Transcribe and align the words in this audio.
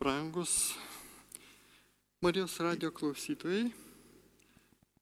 Brangus 0.00 0.72
Marijos 2.22 2.56
radio 2.56 2.88
klausytojai, 2.88 3.66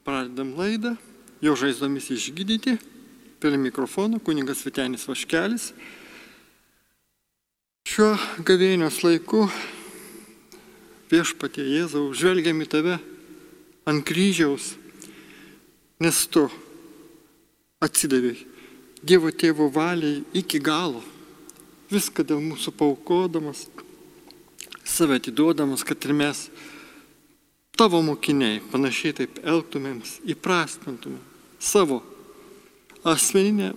pradedam 0.03 0.51
laidą, 0.59 0.97
jo 1.39 1.55
žaizdomis 1.55 2.09
išgydyti, 2.11 2.75
prie 3.39 3.61
mikrofono 3.63 4.19
kuningas 4.19 4.65
Vitenis 4.67 5.07
Vaškelis. 5.07 5.69
Šiuo 7.87 8.11
gavėnios 8.43 8.99
laiku 9.07 9.47
viešpatie 11.15 11.63
Jėzau 11.63 12.11
žvelgiam 12.11 12.59
į 12.67 12.71
tave 12.75 12.99
ant 13.87 14.03
kryžiaus, 14.03 14.73
nes 16.03 16.27
tu 16.27 16.49
atsidavėjai 17.79 18.49
Dievo 18.99 19.31
tėvo 19.31 19.71
valiai 19.71 20.25
iki 20.35 20.59
galo, 20.59 21.07
viską 21.87 22.27
dėl 22.27 22.43
mūsų 22.43 22.75
paukodamas, 22.75 23.69
save 24.99 25.15
atiduodamas, 25.21 25.85
kad 25.87 26.05
ir 26.05 26.13
mes 26.13 26.49
tavo 27.79 28.01
mokiniai 28.03 28.59
panašiai 28.73 29.15
taip 29.15 29.39
elgtumėms, 29.47 30.19
įprastintumėm 30.27 31.23
savo 31.63 32.01
asmeninę 33.07 33.73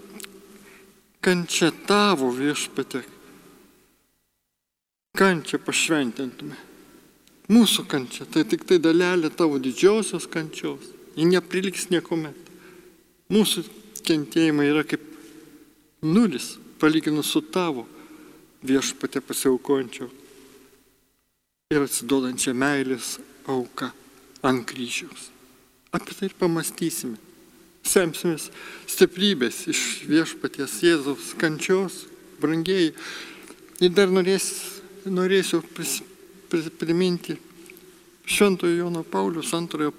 kančią 1.21 1.69
tavo 1.85 2.31
viešpatė, 2.33 3.03
kančią 5.17 5.59
pašventintume. 5.61 6.57
Mūsų 7.51 7.85
kančia 7.91 8.25
tai 8.31 8.45
tik 8.47 8.63
tai 8.65 8.79
dalelė 8.81 9.29
tavo 9.29 9.59
didžiosios 9.61 10.25
kančios, 10.31 10.87
ji 11.17 11.27
nepriliks 11.27 11.89
niekuomet. 11.91 12.37
Mūsų 13.29 13.65
kentėjimai 14.07 14.69
yra 14.71 14.85
kaip 14.87 15.03
nulis 16.01 16.55
palyginus 16.81 17.29
su 17.29 17.43
tavo 17.53 17.85
viešpatė 18.65 19.21
pasiaukojančio 19.21 20.09
ir 21.71 21.85
atsiduodančia 21.85 22.51
meilės 22.57 23.15
auka 23.49 23.91
ant 24.43 24.65
kryžiaus. 24.67 25.29
Apie 25.95 26.15
tai 26.15 26.27
ir 26.29 26.35
pamastysime. 26.39 27.17
Semsimės 27.87 28.49
stiprybės 28.91 29.63
iš 29.71 29.81
viešpaties 30.09 30.75
Jėzaus 30.85 31.31
kančios, 31.39 32.03
brangiai. 32.41 32.91
Ir 33.81 33.95
dar 33.95 34.11
norės, 34.13 34.51
norėsiu 35.07 35.63
pris, 35.73 35.99
pris, 36.51 36.69
priminti 36.77 37.39
Šventojo 38.29 38.83
Jono 38.83 39.01
Paulius 39.07 39.49
antrojo 39.57 39.95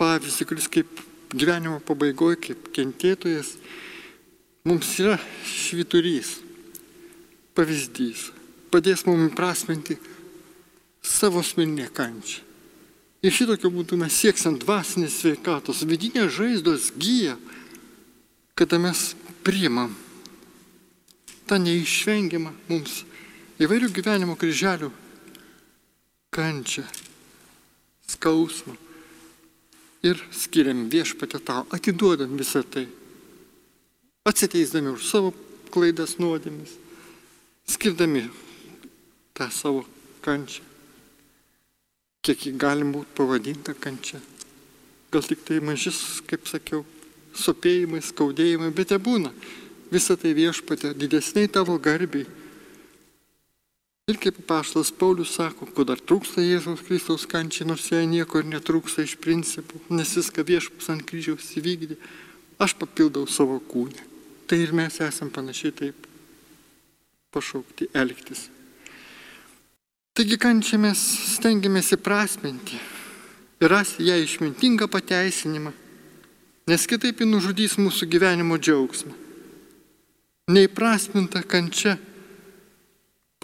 pavyzdį, 0.00 0.46
kuris 0.48 0.70
kaip 0.72 1.02
gyvenimo 1.34 1.82
pabaigoje, 1.84 2.40
kaip 2.48 2.70
kentėtojas, 2.74 3.56
mums 4.66 4.94
yra 5.02 5.18
šviturys, 5.46 6.38
pavyzdys, 7.56 8.30
padės 8.72 9.04
mums 9.06 9.30
įprasminti 9.30 9.98
savo 11.06 11.40
asmeninę 11.40 11.88
kančią. 11.94 12.42
Ir 13.24 13.32
šitokiu 13.32 13.70
būdu 13.72 13.96
mes 13.98 14.14
sieksant 14.14 14.60
dvasinės 14.62 15.22
sveikatos, 15.22 15.84
vidinės 15.88 16.34
žaizdos 16.36 16.90
gyja, 16.98 17.36
kada 18.58 18.78
mes 18.78 19.14
priimam 19.46 19.94
tą 21.48 21.58
neišvengiamą 21.62 22.52
mums 22.68 23.00
įvairių 23.62 23.88
gyvenimo 23.96 24.36
kryželių 24.38 24.90
kančią, 26.34 26.84
skausmą 28.12 28.76
ir 30.06 30.20
skiriam 30.30 30.86
viešpatę 30.92 31.40
tau, 31.40 31.64
atiduodam 31.72 32.36
visą 32.38 32.62
tai, 32.62 32.84
atsiteisdami 34.28 34.92
už 34.92 35.08
savo 35.08 35.34
klaidas 35.72 36.18
nuodėmis, 36.20 36.76
skirdami 37.66 38.28
tą 39.34 39.50
savo 39.50 39.86
kančią 40.22 40.75
kiek 42.26 42.48
jį 42.48 42.56
galim 42.58 42.90
būti 42.94 43.14
pavadinta 43.14 43.74
kančia. 43.78 44.18
Gal 45.14 45.22
tik 45.22 45.44
tai 45.46 45.60
mažis, 45.62 46.00
kaip 46.26 46.48
sakiau, 46.50 46.82
sopėjimai, 47.36 48.02
skaudėjimai, 48.02 48.72
bet 48.74 48.90
te 48.90 48.98
būna. 48.98 49.30
Visą 49.92 50.16
tai 50.18 50.32
viešpatė 50.34 50.90
didesniai 50.98 51.50
tavo 51.52 51.76
garbiai. 51.78 52.26
Ir 54.10 54.18
kaip 54.22 54.38
paštas 54.46 54.92
Paulius 54.94 55.32
sako, 55.34 55.66
ko 55.74 55.86
dar 55.86 55.98
trūksta 55.98 56.42
Jėzaus 56.42 56.82
Kristaus 56.86 57.26
kančiai, 57.30 57.66
nors 57.66 57.88
jai 57.90 58.04
nieko 58.06 58.38
ir 58.38 58.50
netrūksta 58.50 59.02
iš 59.02 59.16
principų, 59.22 59.80
nes 59.90 60.14
viską 60.18 60.44
viešpas 60.46 60.90
ant 60.94 61.06
kryžiaus 61.06 61.48
įvykdė, 61.58 61.98
aš 62.62 62.76
papildau 62.78 63.26
savo 63.30 63.58
kūnę. 63.70 64.02
Tai 64.46 64.58
ir 64.62 64.74
mes 64.78 65.00
esam 65.02 65.30
panašiai 65.34 65.74
taip 65.74 66.06
pašaukti 67.34 67.90
elgtis. 67.94 68.46
Taigi 70.16 70.38
kančią 70.40 70.78
mes 70.80 71.00
stengiamės 71.36 71.90
įprasminti 71.92 72.78
ir 73.60 73.68
rasti 73.68 74.06
ją 74.08 74.14
išmintingą 74.22 74.86
pateisinimą, 74.88 75.74
nes 76.72 76.86
kitaip 76.88 77.20
ji 77.20 77.26
nužudys 77.28 77.74
mūsų 77.76 78.08
gyvenimo 78.08 78.56
džiaugsmą. 78.56 79.12
Neįprasminta 80.56 81.42
kančia 81.44 81.98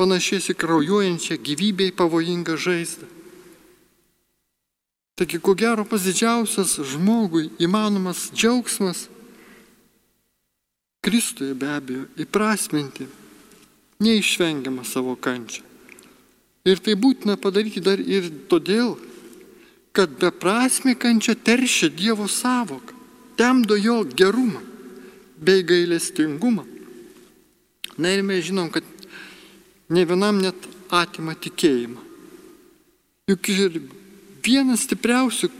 panašiais 0.00 0.48
į 0.48 0.56
kraujuojančią 0.62 1.36
gyvybei 1.44 1.92
pavojingą 1.92 2.56
žaizdą. 2.56 3.08
Taigi, 5.20 5.42
ko 5.44 5.52
gero, 5.52 5.84
pas 5.84 6.00
didžiausias 6.08 6.78
žmogui 6.94 7.50
įmanomas 7.60 8.30
džiaugsmas 8.32 9.10
Kristuje 11.02 11.52
be 11.58 11.66
abejo 11.66 12.06
įprasminti 12.16 13.08
neišvengiamą 14.00 14.86
savo 14.86 15.16
kančią. 15.18 15.71
Ir 16.62 16.78
tai 16.78 16.94
būtina 16.94 17.34
padaryti 17.40 17.82
dar 17.82 17.98
ir 17.98 18.28
todėl, 18.50 18.94
kad 19.92 20.14
beprasme 20.18 20.94
kančia 20.94 21.34
teršia 21.34 21.90
Dievo 21.90 22.28
savoką, 22.30 22.94
temdo 23.36 23.76
jo 23.76 24.02
gerumą 24.06 24.62
bei 25.42 25.64
gailestingumą. 25.66 26.64
Na 27.98 28.14
ir 28.14 28.22
mes 28.22 28.46
žinom, 28.46 28.70
kad 28.70 28.86
ne 29.90 30.04
vienam 30.06 30.38
net 30.40 30.56
atima 30.88 31.34
tikėjimą. 31.34 32.00
Juk 33.28 33.50
ir 33.52 33.82
vienas 34.42 34.86
stipriausių 34.86 35.50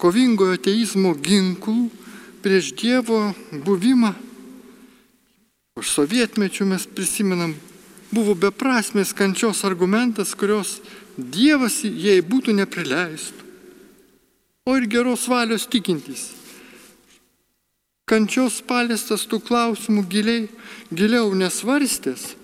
kovingojo 0.00 0.58
ateizmo 0.58 1.14
ginklų 1.16 1.88
prieš 2.44 2.74
Dievo 2.76 3.32
buvimą, 3.64 4.12
už 5.74 5.90
sovietmečių 5.90 6.68
mes 6.70 6.84
prisimenam 6.86 7.56
buvo 8.14 8.34
beprasmės 8.38 9.12
kančios 9.16 9.64
argumentas, 9.66 10.34
kurios 10.34 10.78
Dievas 11.14 11.82
jai 11.84 12.18
būtų 12.26 12.56
neprileistų. 12.58 13.44
O 14.66 14.74
ir 14.78 14.88
geros 14.90 15.28
valios 15.30 15.68
tikintys. 15.70 16.32
Kančios 18.08 18.58
paliestas 18.66 19.22
tų 19.28 19.38
klausimų 19.44 20.02
giliai, 20.10 20.48
giliau 20.92 21.30
nesvarstęs, 21.38 22.34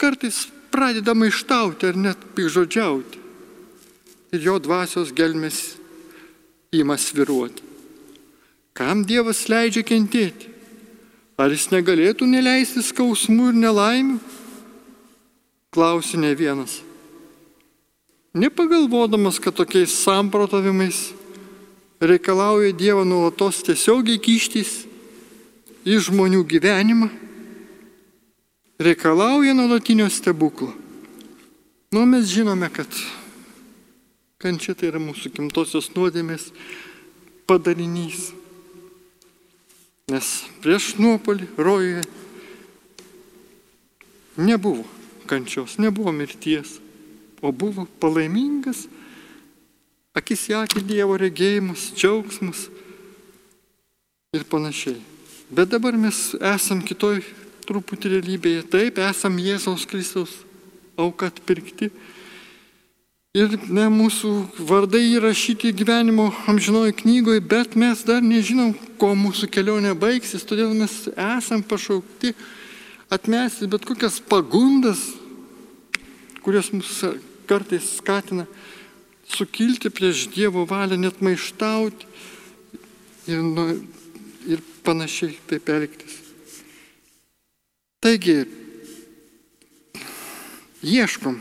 kartais 0.00 0.46
pradeda 0.70 1.12
maištauti 1.16 1.90
ar 1.90 1.98
net 1.98 2.22
pikžodžiauti. 2.36 3.18
Ir 4.30 4.46
jo 4.46 4.58
dvasios 4.62 5.10
gelmes 5.12 5.74
ima 6.72 6.94
sviruoti. 6.94 7.66
Kam 8.72 9.02
Dievas 9.04 9.48
leidžia 9.50 9.82
kentėti? 9.82 10.46
Ar 11.40 11.50
jis 11.50 11.66
negalėtų 11.72 12.28
neleisti 12.30 12.84
skausmų 12.84 13.50
ir 13.50 13.58
nelaimių? 13.64 14.20
Klausi 15.70 16.16
ne 16.18 16.34
vienas. 16.34 16.80
Nepagalvodamas, 18.34 19.38
kad 19.38 19.54
tokiais 19.54 19.94
samprotavimais 20.02 21.12
reikalauja 22.00 22.72
Dievo 22.74 23.04
nuolatos 23.04 23.62
tiesiogiai 23.62 24.18
kištis 24.18 24.72
į 25.86 25.98
žmonių 26.06 26.42
gyvenimą, 26.50 27.06
reikalauja 28.82 29.54
nuolatinio 29.54 30.10
stebuklo. 30.10 30.72
Nu, 31.94 32.02
mes 32.06 32.26
žinome, 32.30 32.66
kad 32.74 32.90
kančia 34.42 34.74
tai 34.74 34.90
yra 34.90 34.98
mūsų 35.02 35.30
gimtosios 35.38 35.90
nuodėmės 35.94 36.50
padarinys. 37.46 38.32
Nes 40.10 40.30
prieš 40.62 40.96
nuopolį 40.98 41.46
rojuje 41.58 42.06
nebuvo 44.34 44.99
kančios, 45.30 45.78
nebuvo 45.78 46.12
mirties, 46.12 46.80
o 47.40 47.52
buvo 47.54 47.86
palaimingas, 48.02 48.84
akis 50.16 50.48
į 50.50 50.58
akį 50.64 50.82
Dievo 50.88 51.16
regėjimas, 51.20 51.92
džiaugsmas 51.94 52.66
ir 54.34 54.44
panašiai. 54.50 54.98
Bet 55.50 55.70
dabar 55.70 55.96
mes 55.98 56.34
esam 56.38 56.82
kitoj 56.82 57.22
truputį 57.66 58.16
realybėje, 58.16 58.66
taip, 58.70 58.98
esam 59.02 59.38
Jėzaus 59.38 59.86
Kristaus 59.86 60.34
auka 60.98 61.30
atpirkti. 61.30 61.90
Ir 63.30 63.52
ne 63.70 63.86
mūsų 63.94 64.30
vardai 64.66 65.04
įrašyti 65.12 65.70
gyvenimo 65.78 66.32
amžinoji 66.50 66.96
knygoje, 67.04 67.42
bet 67.46 67.76
mes 67.78 68.02
dar 68.02 68.24
nežinom, 68.26 68.72
ko 68.98 69.12
mūsų 69.14 69.46
kelionė 69.54 69.94
baigsis, 69.94 70.42
todėl 70.42 70.74
mes 70.74 71.04
esam 71.14 71.62
pašaukti 71.62 72.34
atmesti 73.10 73.66
bet 73.70 73.86
kokias 73.86 74.18
pagundas, 74.22 74.98
kurios 76.44 76.72
mus 76.72 77.04
kartais 77.46 77.96
skatina 77.98 78.46
sukilti 79.30 79.90
prieš 79.90 80.28
Dievo 80.34 80.64
valią, 80.66 80.98
net 80.98 81.20
maištauti 81.22 82.06
ir, 83.30 83.42
nu, 83.42 83.66
ir 84.46 84.62
panašiai 84.84 85.36
taip 85.50 85.68
elgtis. 85.68 86.18
Taigi, 88.00 88.38
ieškom 90.82 91.36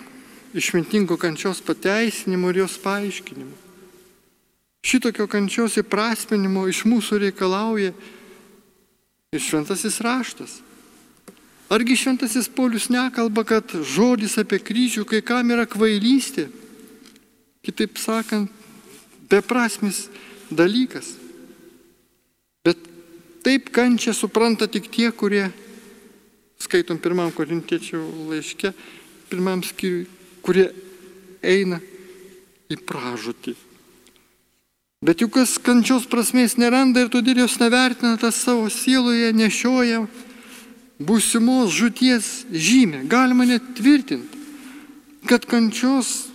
išmintingo 0.53 1.17
kančios 1.17 1.61
pateisinimo 1.61 2.49
ir 2.49 2.63
jos 2.65 2.77
paaiškinimo. 2.83 3.55
Šitokio 4.85 5.27
kančios 5.27 5.77
įprasminimo 5.79 6.65
iš 6.71 6.85
mūsų 6.87 7.19
reikalauja 7.25 7.93
ir 9.35 9.43
šventasis 9.43 9.99
raštas. 10.03 10.59
Argi 11.69 11.95
šventasis 11.95 12.49
Paulius 12.49 12.87
nekalba, 12.89 13.43
kad 13.45 13.69
žodis 13.85 14.39
apie 14.41 14.57
kryžių 14.57 15.03
kai 15.05 15.21
kam 15.21 15.51
yra 15.53 15.67
kvailystė, 15.69 16.47
kitaip 17.61 17.99
sakant, 18.01 18.49
beprasmis 19.29 20.07
dalykas. 20.49 21.11
Bet 22.65 22.81
taip 23.45 23.69
kančia 23.69 24.15
supranta 24.17 24.65
tik 24.65 24.89
tie, 24.89 25.11
kurie, 25.13 25.45
skaitom 26.57 26.97
pirmam 26.97 27.29
korintiečių 27.37 28.01
laiške, 28.31 28.73
pirmam 29.29 29.61
skyriui, 29.61 30.07
kurie 30.41 30.71
eina 31.45 31.77
į 32.69 32.79
pražutį. 32.81 33.53
Bet 35.05 35.21
juk 35.21 35.37
kas 35.37 35.53
kančios 35.63 36.09
prasmės 36.09 36.57
neranda 36.59 37.05
ir 37.05 37.13
todėl 37.13 37.45
jos 37.45 37.59
nevertina 37.61 38.17
tas 38.19 38.41
savo 38.41 38.65
sieloje, 38.73 39.29
nešioja 39.37 40.01
būsimos 40.99 41.71
žuties 41.73 42.29
žymė. 42.51 43.05
Galima 43.09 43.47
net 43.47 43.63
tvirtinti, 43.77 44.39
kad 45.29 45.47
kančios 45.47 46.27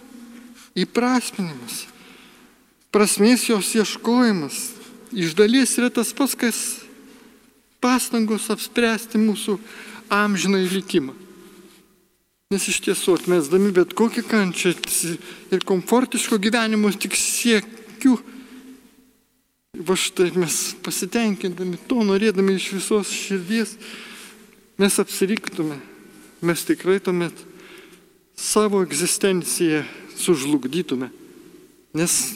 įprasminimas, 0.75 1.85
prasmės 2.95 3.49
jos 3.49 3.75
ieškojimas 3.77 4.63
iš 5.15 5.35
dalies 5.39 5.77
yra 5.79 5.91
tas 5.93 6.13
pats, 6.17 6.35
kas 6.35 6.61
pastangos 7.85 8.49
apspręsti 8.51 9.21
mūsų 9.21 9.59
amžinai 10.13 10.65
likimą. 10.73 11.15
Nes 12.53 12.69
iš 12.71 12.81
tiesų 12.85 13.19
atmesdami 13.19 13.73
bet 13.75 13.95
kokį 13.97 14.23
kančią 14.29 14.75
ir 15.55 15.65
komfortiško 15.67 16.39
gyvenimo 16.39 16.91
tik 16.93 17.17
siekiu, 17.19 18.19
va 19.75 19.97
štai 19.99 20.31
mes 20.39 20.59
pasitenkindami 20.85 21.81
to, 21.89 22.05
norėdami 22.07 22.55
iš 22.59 22.69
visos 22.77 23.11
širdies, 23.11 23.75
mes 24.79 24.99
apsiriktume, 24.99 25.79
mes 26.43 26.65
tikrai 26.67 26.99
tuomet 27.01 27.35
savo 28.37 28.83
egzistenciją 28.83 29.85
sužlugdytume. 30.19 31.11
Nes 31.95 32.35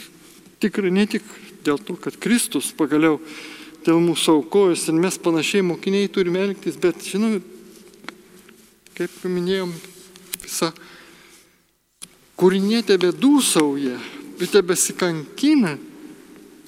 tikrai 0.62 0.92
ne 0.94 1.06
tik 1.10 1.26
dėl 1.66 1.80
to, 1.82 1.98
kad 1.98 2.18
Kristus 2.22 2.70
pagaliau 2.74 3.18
dėl 3.86 3.98
mūsų 4.02 4.38
aukojus 4.38 4.86
ir 4.88 4.98
mes 4.98 5.18
panašiai 5.18 5.66
mokiniai 5.66 6.10
turime 6.12 6.42
elgtis, 6.46 6.78
bet 6.78 7.02
žinome, 7.02 7.42
kaip 8.98 9.14
minėjom, 9.26 9.74
visa 10.42 10.70
kūrinė 12.38 12.84
tebe 12.86 13.10
dūsauja, 13.14 13.98
bet 14.38 14.54
tebe 14.54 14.78
sikankina, 14.78 15.76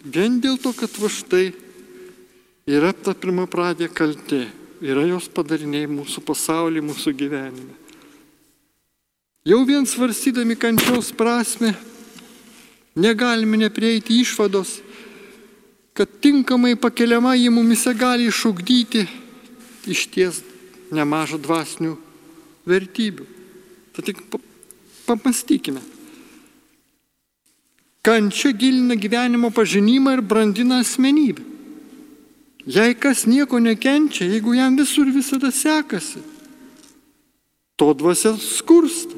vien 0.02 0.40
dėl 0.42 0.58
to, 0.58 0.74
kad 0.74 0.90
va 0.98 1.10
štai 1.10 1.50
yra 2.70 2.90
ta 2.94 3.14
pirma 3.14 3.46
pradė 3.50 3.90
kaltė 3.90 4.48
yra 4.80 5.04
jos 5.08 5.28
padariniai 5.32 5.88
mūsų 5.90 6.22
pasaulyje, 6.24 6.84
mūsų 6.84 7.12
gyvenime. 7.16 7.76
Jau 9.44 9.62
vien 9.64 9.86
svarstydami 9.88 10.56
kančios 10.60 11.12
prasme, 11.16 11.72
negalime 12.96 13.60
neprieiti 13.60 14.20
išvados, 14.20 14.78
kad 15.96 16.08
tinkamai 16.20 16.76
pakeliama 16.80 17.34
į 17.36 17.48
mumise 17.52 17.92
gali 17.96 18.28
išugdyti 18.28 19.06
iš 19.90 20.06
ties 20.12 20.42
nemažą 20.92 21.40
dvasinių 21.40 21.94
vertybių. 22.68 23.26
Tad 23.96 24.06
tik 24.08 24.20
pamastykime. 25.08 25.80
Kančia 28.00 28.52
gilina 28.56 28.96
gyvenimo 28.96 29.50
pažinimą 29.52 30.16
ir 30.16 30.22
brandina 30.24 30.80
asmenybę. 30.80 31.49
Jei 32.66 32.94
kas 32.94 33.24
nieko 33.26 33.58
nekenčia, 33.58 34.28
jeigu 34.28 34.52
jam 34.54 34.76
visur 34.76 35.08
visada 35.08 35.50
sekasi, 35.50 36.20
to 37.80 37.92
dvasia 37.96 38.34
skursta. 38.36 39.16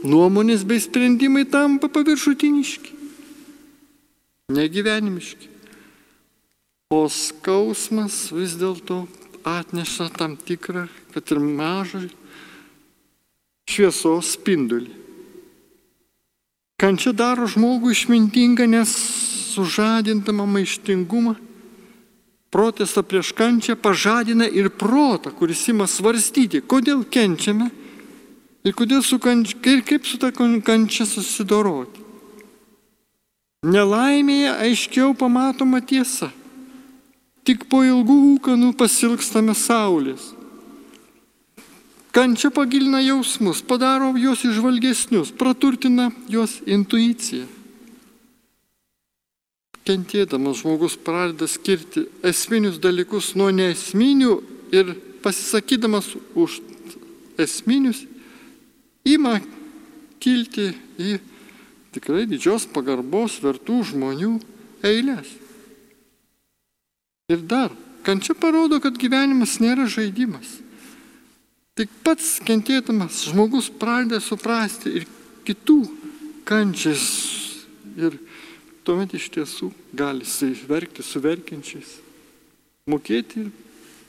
Nuomonės 0.00 0.62
bei 0.64 0.80
sprendimai 0.80 1.44
tampa 1.44 1.90
paviršutiniški, 1.92 2.94
negyvenimiški. 4.56 5.48
O 6.90 7.04
skausmas 7.12 8.30
vis 8.32 8.56
dėlto 8.56 9.02
atneša 9.44 10.08
tam 10.16 10.38
tikrą, 10.40 10.86
kad 11.12 11.28
ir 11.28 11.40
mažą 11.44 12.00
šviesos 13.68 14.32
spindulį. 14.38 14.88
Kančia 16.80 17.12
daro 17.12 17.44
žmogų 17.44 17.92
išmintingą, 17.92 18.64
nes 18.72 18.96
sužadintama 19.52 20.48
maištingumą 20.48 21.36
protestą 22.50 23.02
prieš 23.02 23.32
kančią 23.32 23.76
pažadina 23.78 24.46
ir 24.46 24.70
protą, 24.70 25.30
kuris 25.30 25.68
ima 25.70 25.86
svarstyti, 25.86 26.60
kodėl 26.60 27.04
kenčiame 27.06 27.70
ir, 28.66 28.74
su 29.02 29.18
kančia, 29.18 29.56
ir 29.64 29.82
kaip 29.86 30.06
su 30.06 30.18
ta 30.18 30.32
kančia 30.32 31.06
susidoroti. 31.06 32.00
Nelaimėje 33.60 34.50
aiškiau 34.56 35.14
pamatoma 35.14 35.80
tiesa. 35.80 36.30
Tik 37.44 37.68
po 37.68 37.82
ilgų 37.84 38.16
ūkanų 38.34 38.74
pasilgstame 38.76 39.54
saulės. 39.54 40.32
Kančia 42.10 42.50
pagilina 42.50 43.00
jausmus, 43.04 43.62
padaro 43.62 44.10
juos 44.18 44.42
išvalgesnius, 44.44 45.30
praturtina 45.30 46.10
juos 46.28 46.58
intuiciją 46.66 47.59
kentėdamas 49.90 50.62
žmogus 50.62 50.94
pradeda 51.02 51.48
skirti 51.50 52.04
esminius 52.26 52.78
dalykus 52.82 53.32
nuo 53.38 53.50
neesminių 53.50 54.34
ir 54.74 54.94
pasisakydamas 55.24 56.12
už 56.38 56.60
esminius, 57.40 58.04
ima 59.04 59.40
kilti 60.22 60.70
į 61.00 61.18
tikrai 61.94 62.26
didžios 62.30 62.68
pagarbos 62.70 63.40
vertų 63.42 63.80
žmonių 63.90 64.36
eilės. 64.86 65.30
Ir 67.30 67.42
dar, 67.50 67.74
kančia 68.06 68.36
parodo, 68.38 68.80
kad 68.82 68.98
gyvenimas 68.98 69.58
nėra 69.62 69.88
žaidimas. 69.90 70.58
Tik 71.78 71.90
pats 72.04 72.38
kentėdamas 72.44 73.24
žmogus 73.30 73.70
pradeda 73.80 74.20
suprasti 74.22 75.00
ir 75.00 75.06
kitų 75.46 75.80
kančias 76.46 77.06
ir 77.96 78.18
tuomet 78.84 79.14
iš 79.14 79.28
tiesų 79.34 79.70
gali 79.96 80.24
verkti 80.68 81.02
su 81.02 81.20
verkiančiais, 81.20 81.98
mokėti 82.86 83.44
ir 83.44 83.50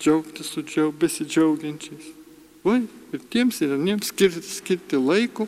džiaugti 0.01 0.44
su 0.44 0.63
džiaug, 0.63 0.96
besidžiaugiančiais. 0.98 2.08
Vai, 2.63 2.84
ir 3.13 3.22
tiems 3.34 3.58
ir 3.62 3.74
aniems 3.74 4.12
skirti, 4.12 4.42
skirti 4.46 4.98
laiko 4.98 5.48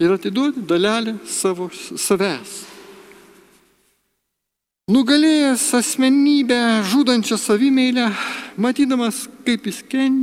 ir 0.00 0.12
atiduoti 0.12 0.64
dalelę 0.68 1.16
savo 1.24 1.70
savęs. 1.72 2.64
Nugalėjęs 4.86 5.64
asmenybę 5.74 6.58
žudančią 6.86 7.40
savimeilę, 7.42 8.04
matydamas, 8.54 9.24
kaip 9.42 9.64
jis, 9.66 9.80
ken, 9.90 10.20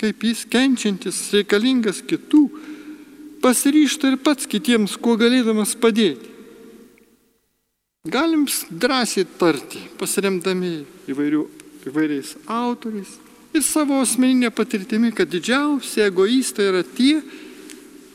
kaip 0.00 0.24
jis 0.24 0.46
kenčiantis 0.48 1.18
reikalingas 1.34 2.00
kitų, 2.00 2.46
pasiryšta 3.44 4.14
ir 4.14 4.16
pats 4.24 4.48
kitiems, 4.48 4.96
kuo 4.96 5.18
galėdamas 5.20 5.74
padėti. 5.76 6.29
Galim 8.04 8.46
drąsiai 8.70 9.26
tarti, 9.36 9.76
pasiremdami 10.00 10.86
įvairių, 11.12 11.40
įvairiais 11.84 12.30
autoriais 12.48 13.10
ir 13.52 13.60
savo 13.60 13.98
asmeninė 14.00 14.48
patirtimi, 14.56 15.10
kad 15.12 15.28
didžiausi 15.28 16.00
egoistai 16.06 16.70
yra 16.70 16.80
tie, 16.80 17.18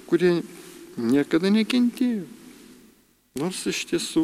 kurie 0.10 0.39
niekada 0.98 1.51
nekentėjo. 1.54 2.24
Nors 3.38 3.60
iš 3.70 3.84
tiesų 3.92 4.24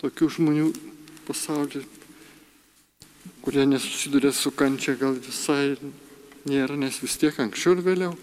tokių 0.00 0.30
žmonių 0.38 0.70
pasaulyje, 1.28 1.84
kurie 3.44 3.66
nesusiduria 3.68 4.32
su 4.32 4.54
kančia, 4.56 4.96
gal 4.96 5.20
visai 5.20 5.76
nėra, 6.48 6.80
nes 6.80 6.96
vis 7.04 7.18
tiek 7.20 7.36
anksčiau 7.44 7.76
ir 7.76 7.84
vėliau 7.90 8.16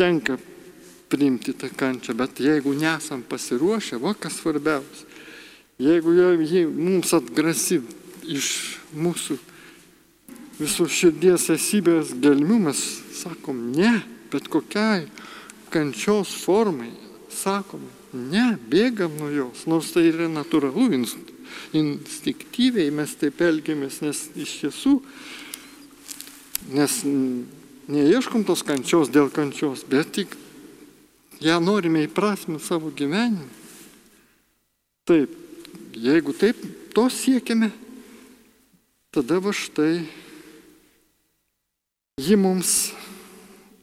tenka 0.00 0.40
priimti 1.12 1.52
tą 1.52 1.68
kančią, 1.76 2.16
bet 2.16 2.40
jeigu 2.40 2.72
nesam 2.72 3.20
pasiruošę, 3.20 4.00
va 4.00 4.16
kas 4.16 4.40
svarbiausia, 4.40 5.15
Jeigu 5.76 6.14
jie 6.40 6.64
mums 6.72 7.12
atgrasi 7.12 7.82
iš 8.24 8.46
mūsų 8.96 9.36
visų 10.56 10.86
širdies 10.88 11.50
esybės 11.52 12.14
gelmių, 12.16 12.58
mes 12.70 12.80
sakom, 13.12 13.58
ne, 13.76 13.98
bet 14.32 14.48
kokiai 14.48 15.04
kančios 15.72 16.32
formai 16.40 16.94
sakome, 17.28 17.90
ne, 18.16 18.54
bėgam 18.70 19.18
nuo 19.20 19.28
jos, 19.34 19.66
nors 19.68 19.92
tai 19.92 20.06
yra 20.08 20.30
natūralu, 20.32 20.88
instinktyviai 21.76 22.88
mes 22.94 23.12
taip 23.20 23.44
elgiamės, 23.44 24.00
nes 24.00 24.22
iš 24.32 24.56
tiesų, 24.62 24.96
nes 26.72 26.98
neieškom 27.92 28.48
tos 28.48 28.64
kančios 28.66 29.12
dėl 29.12 29.28
kančios, 29.28 29.84
bet 29.84 30.14
tik 30.16 30.38
ją 31.44 31.60
norime 31.60 32.06
įprasminti 32.08 32.64
savo 32.64 32.88
gyvenimą. 32.96 33.44
Taip, 35.06 35.36
jeigu 35.96 36.32
taip 36.36 36.60
to 36.94 37.08
siekiame, 37.12 37.70
tada 39.10 39.40
va 39.40 39.52
štai 39.52 40.04
ji 42.20 42.36
mums 42.36 42.92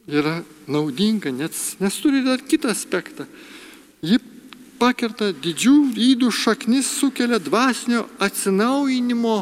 yra 0.06 0.42
naudinga, 0.66 1.30
nes, 1.30 1.74
nes 1.80 1.98
turi 2.02 2.22
dar 2.24 2.42
kitą 2.42 2.70
aspektą. 2.70 3.26
Ji 4.04 4.18
pakerta 4.78 5.32
didžių 5.32 5.74
rydų 5.96 6.30
šaknis, 6.34 6.90
sukelia 7.00 7.38
dvasinio 7.42 8.04
atsinaujinimo 8.22 9.36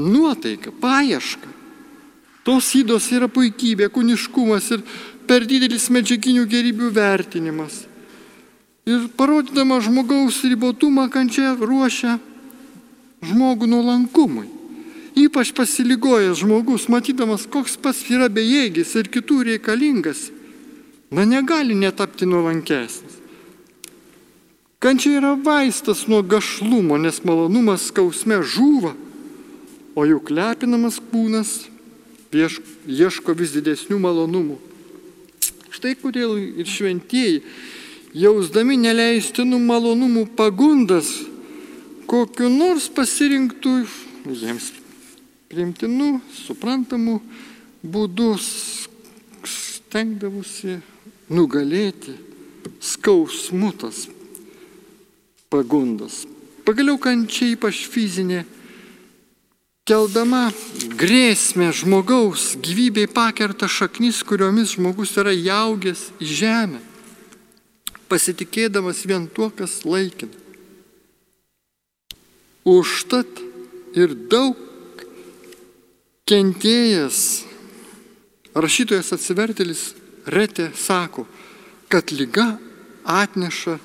nuotaiką, 0.00 0.74
paiešką. 0.80 1.52
Tos 2.44 2.72
įdos 2.76 3.06
yra 3.14 3.28
puikybė, 3.30 3.88
kūniškumas 3.92 4.68
ir 4.74 4.82
per 5.28 5.46
didelis 5.48 5.86
medžiaginių 5.92 6.44
gerybių 6.50 6.90
vertinimas. 6.92 7.84
Ir 8.84 9.08
parodydama 9.16 9.80
žmogaus 9.80 10.42
ribotumą 10.44 11.08
kančia 11.08 11.54
ruošia 11.56 12.18
žmogų 13.24 13.68
nuolankumui. 13.70 14.50
Ypač 15.14 15.54
pasiligojęs 15.54 16.42
žmogus, 16.42 16.88
matydamas, 16.90 17.46
koks 17.46 17.78
pats 17.80 18.02
yra 18.10 18.26
bejėgis 18.28 18.96
ir 18.98 19.08
kitų 19.08 19.44
reikalingas, 19.48 20.26
na 21.14 21.22
negali 21.24 21.76
netapti 21.78 22.26
nuolankesnis. 22.26 23.20
Kančia 24.82 25.14
yra 25.16 25.32
vaistas 25.38 26.02
nuo 26.10 26.20
gašlumo, 26.20 26.98
nes 27.00 27.22
malonumas 27.24 27.86
skausme 27.88 28.42
žūva, 28.42 28.92
o 29.94 30.04
juk 30.04 30.28
lepinamas 30.34 30.98
kūnas 30.98 31.70
ieško 32.34 33.32
vis 33.38 33.54
didesnių 33.54 33.96
malonumų. 34.02 34.58
Štai 35.72 35.94
kodėl 35.96 36.34
ir 36.60 36.68
šventieji, 36.68 37.40
jausdami 38.14 38.76
neleistinų 38.78 39.58
malonumų 39.58 40.28
pagundas, 40.38 41.10
kokiu 42.06 42.48
nors 42.52 42.86
pasirinktų 42.94 43.74
jiems 44.30 44.70
priimtinų, 45.50 46.20
suprantamų 46.46 47.18
būdų 47.84 48.30
stengdavusi 49.44 50.78
nugalėti 51.30 52.14
skausmutas 52.80 54.06
pagundas. 55.52 56.24
Pagaliau 56.64 56.96
kančia 56.96 57.50
ypač 57.52 57.84
fizinė, 57.92 58.44
keldama 59.84 60.48
grėsmę 60.96 61.68
žmogaus 61.76 62.54
gyvybei 62.64 63.04
pakerta 63.10 63.68
šaknis, 63.68 64.22
kuriomis 64.24 64.78
žmogus 64.78 65.12
yra 65.20 65.34
jaugęs 65.36 66.08
į 66.24 66.30
žemę, 66.40 66.80
pasitikėdamas 68.08 69.04
vien 69.08 69.26
tuo, 69.28 69.50
kas 69.50 69.82
laikina. 69.88 70.36
Užtat 72.64 73.28
ir 73.96 74.14
daug 74.32 74.56
kentėjęs 76.24 77.18
rašytojas 78.56 79.12
atsivertelis 79.12 79.84
Retė 80.24 80.70
sako, 80.72 81.26
kad 81.92 82.08
lyga 82.16 82.54
atneša 83.04 83.76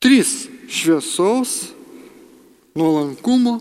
tris 0.00 0.46
šviesos, 0.72 1.74
nuolankumo 2.72 3.58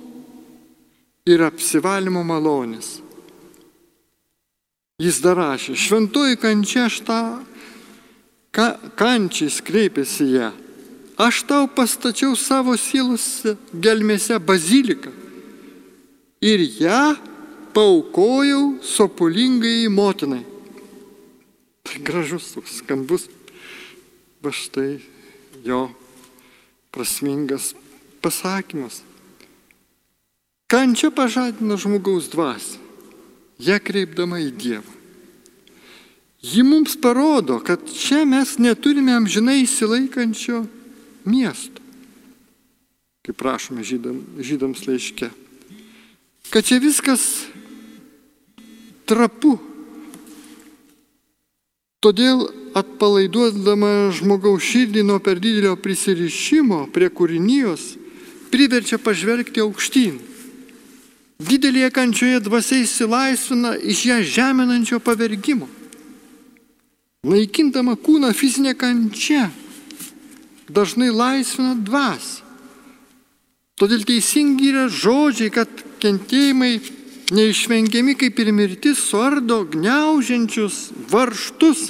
ir 1.27 1.43
apsivalymo 1.43 2.23
malonės. 2.23 3.01
Jis 4.99 5.19
dar 5.23 5.35
rašė, 5.39 5.75
šventoji 5.79 6.39
kančia 6.39 6.85
aš 6.87 7.01
tą 7.07 7.19
ka, 8.51 8.77
kančiais 8.99 9.59
kreipėsi 9.65 10.31
ją. 10.35 10.51
Aš 11.19 11.43
tau 11.49 11.67
pastačiau 11.67 12.35
savo 12.39 12.77
sielos 12.79 13.43
gelmėse 13.73 14.37
baziliką 14.39 15.11
ir 16.39 16.63
ją 16.79 17.17
paukojau 17.75 18.79
sopulingai 18.83 19.89
motinai. 19.91 20.45
Tai 21.83 21.99
gražus 22.05 22.53
toks 22.55 22.79
skambus, 22.79 23.27
va 24.39 24.53
štai 24.55 25.01
jo 25.65 25.89
prasmingas 26.95 27.73
pasakymas. 28.23 29.01
Kančia 30.69 31.09
pažadina 31.09 31.79
žmogaus 31.81 32.29
dvasį, 32.29 32.77
ją 33.65 33.79
kreipdama 33.81 34.39
į 34.43 34.53
Dievą. 34.53 34.98
Ji 36.41 36.63
mums 36.63 36.95
parodo, 37.01 37.59
kad 37.59 37.79
čia 37.91 38.23
mes 38.25 38.55
neturime 38.57 39.11
amžinai 39.11 39.65
įsilaikančio 39.65 40.63
miesto, 41.27 41.83
kaip 43.27 43.35
prašome 43.35 43.83
žydam, 43.83 44.21
žydams 44.39 44.85
laiške. 44.87 45.27
Kad 46.49 46.63
čia 46.65 46.79
viskas 46.79 47.25
trapu. 49.09 49.57
Todėl 51.99 52.45
atpalaiduodama 52.79 54.13
žmogaus 54.15 54.63
širdį 54.63 55.03
nuo 55.03 55.17
per 55.19 55.41
didelio 55.43 55.73
prisirišimo 55.75 56.85
prie 56.95 57.09
kūrinijos, 57.11 57.97
priverčia 58.53 58.95
pažvelgti 59.03 59.59
aukštyn. 59.65 60.15
Didelėje 61.43 61.91
kančioje 61.91 62.39
dvasiai 62.47 62.85
įsilaisvina 62.87 63.75
iš 63.83 64.05
ją 64.07 64.21
žeminančio 64.23 65.01
pavergimo. 65.03 65.67
Naikindama 67.27 67.97
kūną 67.99 68.29
fizinė 68.31 68.77
kančia 68.79 69.49
dažnai 70.71 71.09
laisvina 71.11 71.73
dvasį. 71.75 72.45
Todėl 73.79 74.05
teisingi 74.07 74.69
yra 74.71 74.85
žodžiai, 74.91 75.51
kad 75.51 75.69
kentėjimai 76.03 76.79
neišvengiami 77.35 78.15
kaip 78.19 78.39
ir 78.39 78.51
mirtis 78.55 78.99
suardo 79.07 79.61
gniaužiančius 79.71 80.79
varštus 81.11 81.89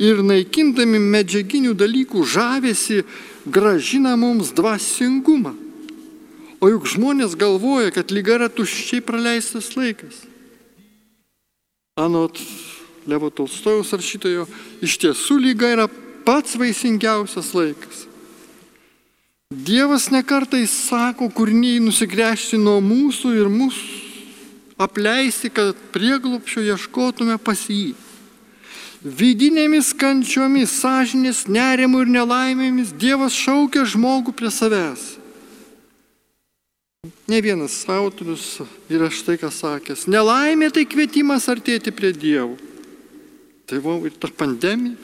ir 0.00 0.22
naikindami 0.24 1.00
medžiaginių 1.00 1.74
dalykų 1.76 2.24
žavesi 2.24 3.02
gražina 3.44 4.14
mums 4.16 4.52
dvasingumą. 4.56 5.52
O 6.60 6.68
juk 6.68 6.88
žmonės 6.88 7.36
galvoja, 7.40 7.92
kad 7.92 8.12
lyga 8.12 8.36
yra 8.36 8.48
tuščiai 8.52 9.04
praleistas 9.04 9.72
laikas. 9.76 10.24
Anot 12.00 12.40
Levo 13.08 13.30
Tolstojaus 13.30 13.92
rašytojo, 13.96 14.44
iš 14.84 14.98
tiesų 15.00 15.38
lyga 15.40 15.70
yra 15.72 15.86
pats 16.26 16.56
vaisingiausias 16.60 17.54
laikas. 17.56 18.06
Dievas 19.50 20.10
nekartai 20.14 20.62
sako 20.70 21.26
kūriniai 21.34 21.80
nusigręžti 21.82 22.60
nuo 22.60 22.76
mūsų 22.84 23.32
ir 23.34 23.48
mūsų 23.50 24.10
apleisti, 24.80 25.50
kad 25.50 25.74
prieglopšio 25.92 26.62
ieškotume 26.70 27.34
pas 27.42 27.64
jį. 27.66 27.96
Vidinėmis 29.00 29.90
kančiomis, 29.96 30.76
sąžinės, 30.82 31.46
nerimų 31.48 32.04
ir 32.04 32.12
nelaimėmis 32.20 32.92
Dievas 33.00 33.34
šaukia 33.34 33.82
žmogų 33.88 34.36
prie 34.36 34.52
savęs. 34.52 35.16
Ne 37.26 37.40
vienas 37.40 37.80
autorius 37.88 38.60
yra 38.92 39.08
štai 39.08 39.38
ką 39.40 39.48
sakęs. 39.50 40.04
Nelaimė 40.10 40.68
tai 40.74 40.84
kvietimas 40.84 41.48
artėti 41.48 41.90
prie 41.96 42.12
Dievo. 42.12 42.58
Tai 43.70 43.78
va 43.84 43.94
ir 44.02 44.16
ta 44.18 44.26
pandemija. 44.34 44.98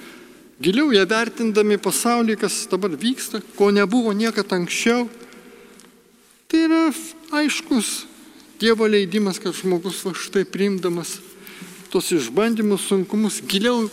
Giliau 0.59 0.89
ją 0.91 1.05
vertindami 1.07 1.77
pasaulį, 1.79 2.35
kas 2.41 2.65
dabar 2.71 2.97
vyksta, 2.97 3.43
ko 3.55 3.69
nebuvo 3.71 4.11
niekada 4.17 4.57
anksčiau. 4.57 5.05
Tai 6.49 6.63
yra 6.65 6.83
aiškus 7.43 8.07
Dievo 8.57 8.87
leidimas, 8.89 9.37
kad 9.37 9.53
žmogus 9.53 9.99
va 10.01 10.15
štai 10.17 10.47
priimdamas 10.49 11.19
tos 11.93 12.09
išbandymus, 12.17 12.87
sunkumus, 12.89 13.43
giliau 13.45 13.91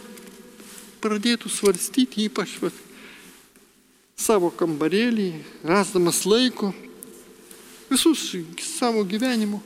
pradėtų 1.03 1.51
svarstyti, 1.51 2.30
ypač 2.30 2.56
va, 2.62 2.72
savo 4.15 4.53
kambarėlį, 4.56 5.27
rasdamas 5.68 6.22
laiko, 6.24 6.72
visus 7.92 8.24
savo 8.63 9.03
gyvenimo 9.03 9.60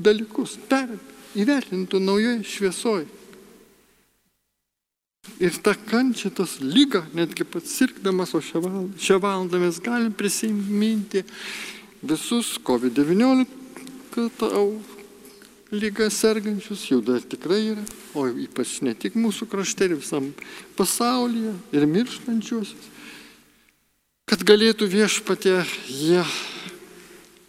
dalykus 0.00 0.56
per 0.70 0.96
įvertintų 1.36 2.00
naujoje 2.00 2.40
šviesoje. 2.48 3.17
Ir 5.38 5.54
tą 5.62 5.74
kančią, 5.86 6.30
tas 6.34 6.58
lygą, 6.60 7.04
netgi 7.14 7.44
pats 7.46 7.70
sirgdamas, 7.78 8.34
o 8.34 8.40
šią 8.42 8.62
valandą, 8.64 8.98
šią 8.98 9.18
valandą 9.22 9.60
mes 9.62 9.78
galim 9.78 10.12
prisiminti 10.12 11.22
visus 12.02 12.58
COVID-19 12.58 13.46
lyga 15.70 16.08
sergančius, 16.10 16.86
jų 16.88 17.02
dar 17.04 17.20
tikrai 17.22 17.60
yra, 17.74 17.84
o 18.16 18.24
ypač 18.26 18.78
ne 18.82 18.94
tik 18.96 19.18
mūsų 19.20 19.48
krašte 19.50 19.88
ir 19.88 19.98
visam 19.98 20.30
pasaulyje, 20.78 21.52
ir 21.76 21.84
mirštančiuosius, 21.86 22.88
kad 24.28 24.44
galėtų 24.48 24.88
viešpatė 24.88 25.60
jie 25.92 26.24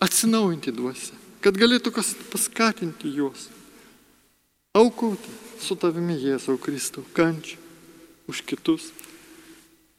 atsinaujinti 0.03 0.75
dvasę, 0.75 1.15
kad 1.41 1.57
galėtų 1.57 1.95
kas 1.95 2.11
paskatinti 2.29 3.15
juos, 3.15 3.47
aukoti 4.75 5.33
su 5.63 5.79
tavimi 5.79 6.19
Jėzau 6.19 6.59
Kristau 6.61 7.07
kančią 7.15 7.68
už 8.29 8.43
kitus, 8.47 8.91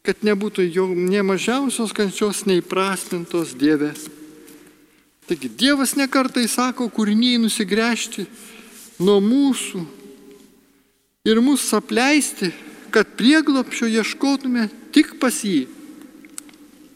kad 0.07 0.23
nebūtų 0.25 0.65
jau 0.71 0.87
ne 0.95 1.21
mažiausios 1.27 1.93
kančios 1.97 2.47
neįprasmintos 2.49 3.53
Dievės. 3.59 4.09
Taigi 5.29 5.51
Dievas 5.53 5.95
nekartai 5.99 6.47
sako 6.51 6.89
kūriniai 6.91 7.39
nusigręžti 7.43 8.25
nuo 8.99 9.21
mūsų 9.23 9.85
ir 11.29 11.43
mūsų 11.45 11.77
apleisti, 11.79 12.51
kad 12.91 13.13
prieglopšio 13.19 13.87
ieškotume 14.01 14.67
tik 14.95 15.19
pas 15.23 15.45
jį. 15.47 15.69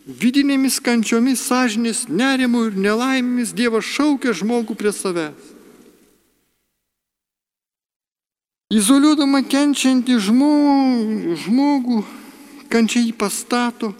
Vidinėmis 0.04 0.80
kančiomis, 0.84 1.44
sąžinės, 1.46 2.06
nerimu 2.10 2.66
ir 2.68 2.74
nelaimėmis 2.76 3.54
Dievas 3.56 3.86
šaukia 3.88 4.34
žmogų 4.36 4.76
prie 4.76 4.92
savęs. 4.92 5.53
Izoliuodama 8.74 9.44
kenčiantį 9.46 10.16
žmogų, 10.18 11.34
žmogų 11.44 11.98
kančia 12.72 13.04
jį 13.04 13.12
pastato 13.18 13.92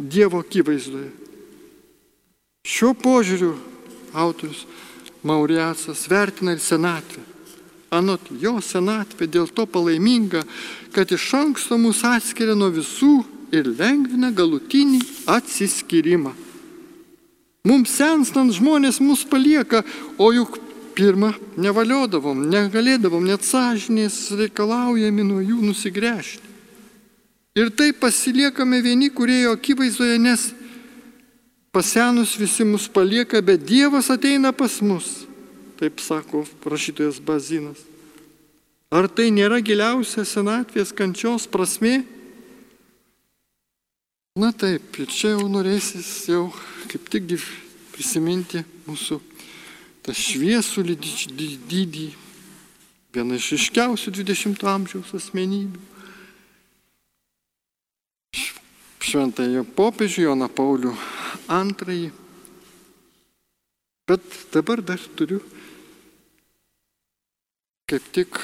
Dievo 0.00 0.40
akivaizdoje. 0.40 1.10
Šiuo 2.64 2.94
požiūriu 2.96 3.50
autorius 4.16 4.64
Mauriacas 5.26 6.06
vertina 6.08 6.54
ir 6.56 6.62
senatvę. 6.64 7.20
Anot 7.92 8.30
jo 8.40 8.54
senatvė 8.64 9.28
dėl 9.28 9.50
to 9.52 9.66
palaiminga, 9.68 10.40
kad 10.94 11.10
iš 11.12 11.26
anksto 11.36 11.76
mus 11.76 12.00
atskiria 12.06 12.54
nuo 12.56 12.70
visų 12.72 13.18
ir 13.52 13.68
lengvina 13.76 14.30
galutinį 14.32 15.02
atsiskyrimą. 15.28 16.32
Mums 17.68 17.92
senstant 17.92 18.54
žmonės 18.56 19.02
mus 19.04 19.26
palieka, 19.28 19.82
o 20.16 20.30
juk 20.32 20.56
pirmą 21.00 21.32
nevaliodavom, 21.56 22.44
negalėdavom, 22.52 23.24
net 23.24 23.46
sąžinės 23.46 24.18
reikalaujami 24.36 25.24
nuo 25.24 25.40
jų 25.40 25.60
nusigręžti. 25.64 26.44
Ir 27.58 27.72
taip 27.74 27.98
pasiliekame 28.02 28.78
vieni, 28.84 29.08
kurie 29.10 29.40
jo 29.42 29.54
akivaizdoje, 29.56 30.18
nes 30.22 30.50
pasenus 31.74 32.36
visi 32.38 32.66
mus 32.68 32.86
palieka, 32.92 33.40
bet 33.42 33.64
Dievas 33.66 34.10
ateina 34.12 34.52
pas 34.52 34.76
mus, 34.84 35.24
taip 35.80 35.98
sako 36.04 36.44
rašytojas 36.68 37.18
Bazinas. 37.24 37.80
Ar 38.90 39.08
tai 39.08 39.30
nėra 39.34 39.60
giliausia 39.62 40.26
senatvės 40.26 40.92
kančios 40.94 41.46
prasme? 41.50 42.02
Na 44.38 44.52
taip, 44.52 44.94
ir 44.98 45.10
čia 45.10 45.34
jau 45.34 45.48
norėsis 45.50 46.10
jau 46.30 46.48
kaip 46.90 47.10
tik 47.10 47.34
prisiminti 47.94 48.62
mūsų 48.86 49.20
tą 50.04 50.14
šviesų 50.16 50.84
dydį, 51.70 52.06
viena 53.14 53.38
iš 53.38 53.52
iškiausių 53.58 54.14
20-ojo 54.20 54.72
amžiaus 54.72 55.14
asmenybių. 55.18 55.86
Šventąją 59.10 59.64
popiežių 59.74 60.28
Joną 60.28 60.46
Paulių 60.54 60.92
II. 61.50 62.10
Bet 64.06 64.22
dabar 64.54 64.82
dar 64.82 65.02
turiu 65.18 65.40
kaip 67.90 68.06
tik 68.14 68.38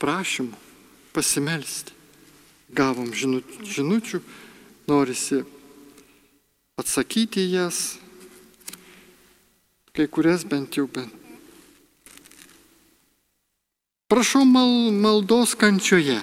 prašymų 0.00 0.56
pasimelsti. 1.12 1.92
Gavom 2.72 3.10
žinučių, 3.12 4.20
norisi 4.88 5.42
atsakyti 6.80 7.44
jas, 7.52 7.98
kai 9.92 10.06
kurias 10.08 10.44
bent 10.48 10.76
jau 10.76 10.86
bent. 10.88 11.12
Prašau 14.12 14.44
mal, 14.44 14.92
maldos 14.92 15.54
kančioje. 15.56 16.18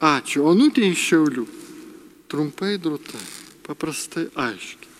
Ačiū. 0.00 0.44
Onutė 0.48 0.86
iš 0.88 1.02
Šiaulių. 1.10 1.44
Trumpai, 2.32 2.78
drūtai, 2.80 3.20
paprastai, 3.66 4.30
aiškiai. 4.32 4.92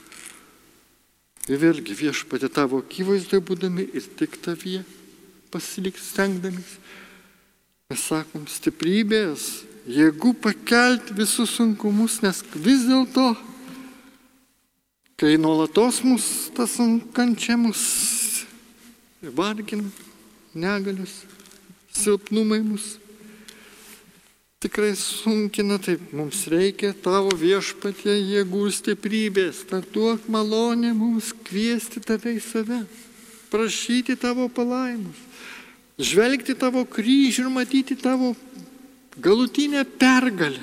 Ir 1.48 1.60
vėlgi 1.60 1.96
viešpatė 1.96 2.48
tavo 2.52 2.80
akivaizdoje 2.80 3.44
būdami 3.44 3.84
ir 3.92 4.04
tik 4.20 4.36
tavie 4.44 4.82
pasilik 5.52 5.96
stengdamis. 6.00 6.76
Mes 7.92 8.04
sakom 8.08 8.46
stiprybės, 8.48 9.64
jėgų 9.84 10.32
pakelti 10.44 11.16
visus 11.16 11.52
sunkumus, 11.56 12.22
nes 12.24 12.40
vis 12.56 12.86
dėlto 12.88 13.34
kai 15.24 15.38
nuolatos 15.40 16.02
mus 16.04 16.52
tas 16.52 16.76
kančia 17.16 17.56
mus 17.56 18.44
vargina, 19.32 19.88
negalius, 20.52 21.22
silpnumai 21.88 22.60
mus. 22.60 22.98
Tikrai 24.60 24.92
sunkina, 24.92 25.78
taip 25.80 26.12
mums 26.12 26.42
reikia 26.52 26.90
tavo 26.92 27.32
viešpatie 27.40 28.18
jėgų 28.18 28.66
stiprybės, 28.68 29.62
tad 29.70 29.86
duok 29.96 30.26
malonę 30.28 30.90
mums 30.92 31.30
kviesti 31.48 32.02
tave 32.04 32.34
į 32.36 32.42
save, 32.44 32.82
prašyti 33.48 34.18
tavo 34.20 34.50
palaimus, 34.52 35.22
žvelgti 35.96 36.52
tavo 36.52 36.84
kryžių 36.84 37.46
ir 37.46 37.54
matyti 37.54 37.96
tavo 37.96 38.34
galutinę 39.16 39.86
pergalę, 39.88 40.60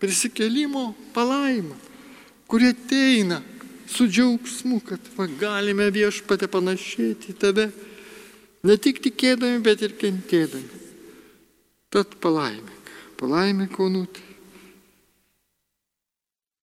prisikelimo 0.00 0.94
palaimą, 1.12 1.76
kurie 2.48 2.72
ateina 2.72 3.42
su 3.88 4.06
džiaugsmu, 4.08 4.80
kad 4.86 5.00
va, 5.16 5.26
galime 5.26 5.88
viešpatę 5.94 6.48
panašėti 6.50 7.32
į 7.32 7.38
tave, 7.40 7.70
ne 8.66 8.76
tik 8.76 9.00
tikėdami, 9.04 9.62
bet 9.62 9.82
ir 9.86 9.94
kentėdami. 9.98 10.82
Tad 11.94 12.16
palaimink, 12.22 12.90
palaimink 13.20 13.78
onutį. 13.80 14.24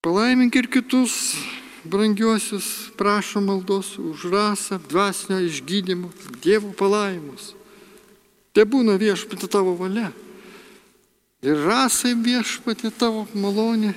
Palaimink 0.04 0.56
ir 0.60 0.68
kitus 0.68 1.16
brangiuosius, 1.88 2.92
prašom 3.00 3.48
maldos 3.48 3.96
už 3.98 4.28
rasą, 4.32 4.80
dvasinio 4.92 5.40
išgydymo, 5.48 6.12
Dievo 6.44 6.74
palaimus. 6.76 7.54
Te 8.54 8.68
būna 8.68 9.00
viešpatė 9.00 9.48
tavo 9.48 9.74
valia. 9.80 10.12
Ir 11.44 11.60
rasai 11.64 12.14
viešpatė 12.20 12.92
tavo 12.96 13.26
malonė. 13.36 13.96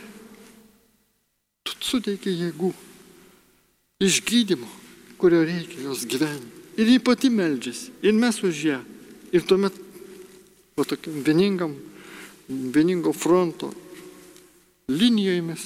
Tu 1.66 1.74
suteikia 1.82 2.30
jėgų 2.30 2.72
išgydymo, 4.00 4.68
kurio 5.16 5.44
reikia 5.44 5.86
jos 5.88 6.04
gyvenime. 6.08 6.52
Ir 6.76 6.90
ji 6.92 7.00
pati 7.00 7.30
meldžiasi, 7.32 7.92
ir 8.04 8.12
mes 8.12 8.42
už 8.44 8.62
ją. 8.68 8.80
Ir 9.32 9.44
tuomet, 9.48 9.72
va 10.76 10.84
tokiam 10.84 11.22
vieningam, 11.24 11.72
vieningo 12.48 13.12
fronto 13.16 13.72
linijoje 14.88 15.42
mes 15.42 15.64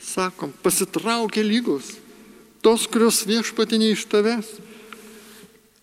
sakom, 0.00 0.52
pasitraukia 0.62 1.42
lygos, 1.42 1.96
tos, 2.62 2.86
kurios 2.86 3.24
viešpatinė 3.26 3.90
iš 3.92 4.06
tavęs, 4.08 4.54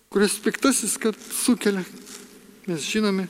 kurias 0.08 0.38
piktasis, 0.40 0.96
kad 0.98 1.18
sukelia. 1.44 1.84
Mes 2.64 2.88
žinome, 2.88 3.28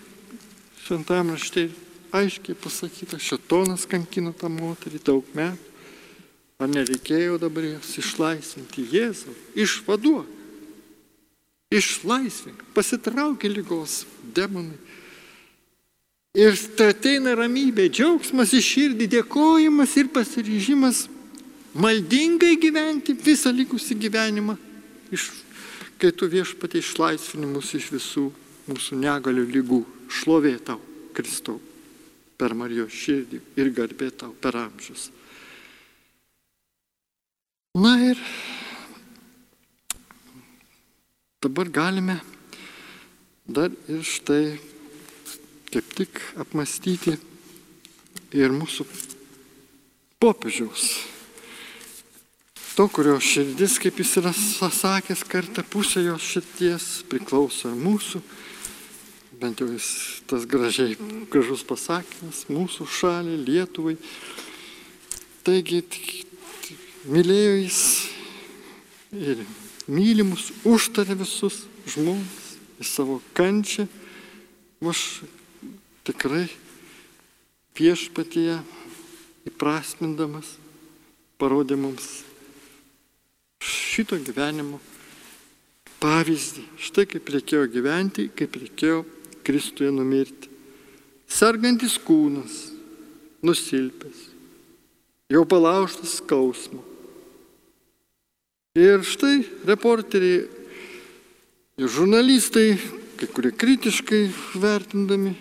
šventame 0.87 1.35
rašte 1.35 1.67
aiškiai 2.15 2.55
pasakyta, 2.55 3.19
šetonas 3.19 3.89
kankino 3.91 4.31
tą 4.39 4.49
moterį 4.53 5.03
daug 5.03 5.35
metų. 5.35 5.74
Ar 6.65 6.71
nereikėjo 6.73 7.37
dabar 7.43 7.67
jas 7.75 7.91
išlaisvinti 8.01 8.87
Jėzų? 8.89 9.35
Išvaduok. 9.67 10.31
Išlaisvink. 11.75 12.63
Pasitraukė 12.73 13.51
lygos 13.53 14.05
demonai. 14.37 14.79
Ir 16.35 16.57
ateina 16.83 17.35
ramybė, 17.39 17.91
džiaugsmas 17.93 18.55
į 18.57 18.63
širdį, 18.65 19.11
dėkojimas 19.13 19.93
ir 20.01 20.09
pasiryžimas 20.15 21.05
maldingai 21.79 22.57
gyventi 22.63 23.15
visą 23.15 23.53
likusį 23.55 23.99
gyvenimą, 24.07 24.57
iš, 25.15 25.29
kai 25.99 26.11
tu 26.11 26.27
viešpatai 26.31 26.83
išlaisvini 26.83 27.51
mus 27.51 27.71
iš 27.79 27.91
visų 27.95 28.25
mūsų 28.71 28.99
negalių 29.05 29.45
lygų. 29.59 29.83
Šlovė 30.11 30.57
tau, 30.65 30.81
Kristau, 31.15 31.61
per 32.39 32.57
Marijos 32.57 32.95
širdį 32.95 33.43
ir 33.61 33.71
garbė 33.77 34.11
tau 34.15 34.33
per 34.41 34.59
amžius. 34.59 35.13
Na 37.75 37.97
ir 37.99 38.19
dabar 41.43 41.67
galime 41.67 42.21
dar 43.49 43.73
ir 43.91 44.05
štai 44.07 44.61
kaip 45.73 45.89
tik 45.99 46.21
apmastyti 46.39 47.17
ir 48.31 48.55
mūsų 48.55 48.87
popiežiaus 50.23 50.87
to, 52.75 52.87
kurio 52.95 53.17
širdis, 53.19 53.81
kaip 53.83 53.99
jis 53.99 54.17
yra 54.23 54.31
sakęs, 54.35 55.27
kartą 55.31 55.67
pusė 55.67 56.05
jo 56.07 56.15
širdies 56.19 57.03
priklauso 57.11 57.71
ir 57.71 57.79
mūsų, 57.79 58.23
bent 59.43 59.63
jau 59.63 59.69
jis 59.71 59.91
tas 60.31 60.47
gražiai, 60.47 60.95
gražus 61.31 61.67
pasakymas, 61.67 62.47
mūsų 62.51 62.87
šaliai, 63.01 63.43
Lietuvai. 63.47 63.95
Taigi, 65.47 65.83
mylėjo 67.09 67.57
jis 67.61 67.81
ir 69.13 69.45
mylimus 69.91 70.51
užtarė 70.67 71.17
visus 71.21 71.65
žmonės 71.91 72.55
į 72.81 72.87
savo 72.89 73.21
kančią, 73.37 73.87
aš 74.85 75.03
tikrai 76.05 76.47
viešpatyje 77.77 78.59
įprasmindamas 79.49 80.57
parodė 81.41 81.77
mums 81.81 82.23
šito 83.65 84.19
gyvenimo 84.21 84.81
pavyzdį. 86.03 86.65
Štai 86.81 87.07
kaip 87.09 87.31
reikėjo 87.37 87.69
gyventi, 87.73 88.29
kaip 88.37 88.57
reikėjo 88.61 89.03
Kristuje 89.45 89.91
numirti. 89.93 90.49
Sergantis 91.29 91.99
kūnas, 92.01 92.71
nusilpęs, 93.45 94.29
jau 95.33 95.45
palauštas 95.49 96.19
skausmo. 96.21 96.94
Ir 98.75 99.05
štai 99.07 99.45
reporteriai 99.71 100.49
ir 101.79 101.91
žurnalistai, 101.91 102.75
kai 103.15 103.29
kurie 103.31 103.53
kritiškai 103.55 104.25
vertindami 104.59 105.37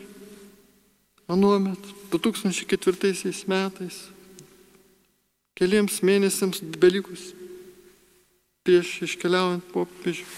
anuomet, 1.26 1.82
2004 2.13 3.34
metais, 3.50 3.98
keliems 5.58 5.98
mėnesiams 6.06 6.62
belikus 6.78 7.32
prieš 8.62 9.00
iškeliaujant 9.10 9.65
popiežių 9.74 10.30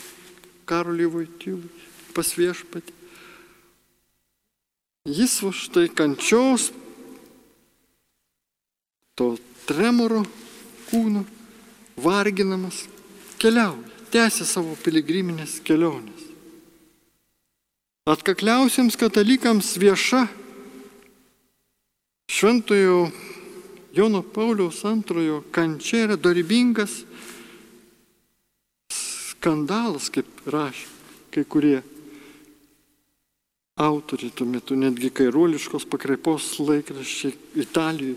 Karolį 0.65 1.11
Vojtilų 1.11 1.67
pas 2.15 2.31
viešpatį. 2.39 2.95
Jis 5.05 5.35
už 5.45 5.67
tai 5.75 5.85
kančios, 5.91 6.71
to 9.19 9.35
tremoro 9.67 10.23
kūno, 10.87 11.21
varginamas, 11.97 12.85
keliauja, 13.41 13.91
tęsia 14.13 14.47
savo 14.47 14.75
piligriminės 14.83 15.59
kelionės. 15.65 16.23
Atkakliausiems 18.05 18.97
katalikams 19.01 19.71
vieša 19.81 20.27
šventojo 22.29 23.07
Jono 23.95 24.21
Pauliaus 24.21 24.83
antrojo 24.85 25.39
kančia 25.55 26.03
yra 26.05 26.17
dorybingas 26.19 26.99
skandalas, 28.91 30.11
kaip 30.13 30.27
rašė 30.45 30.91
kai 31.35 31.43
kurie 31.43 31.81
autoriai 33.75 34.31
tuo 34.31 34.47
metu, 34.47 34.75
netgi 34.79 35.09
kairuoliškos 35.11 35.83
pakraipos 35.91 36.53
laikraščiai 36.63 37.35
Italijoje. 37.59 38.15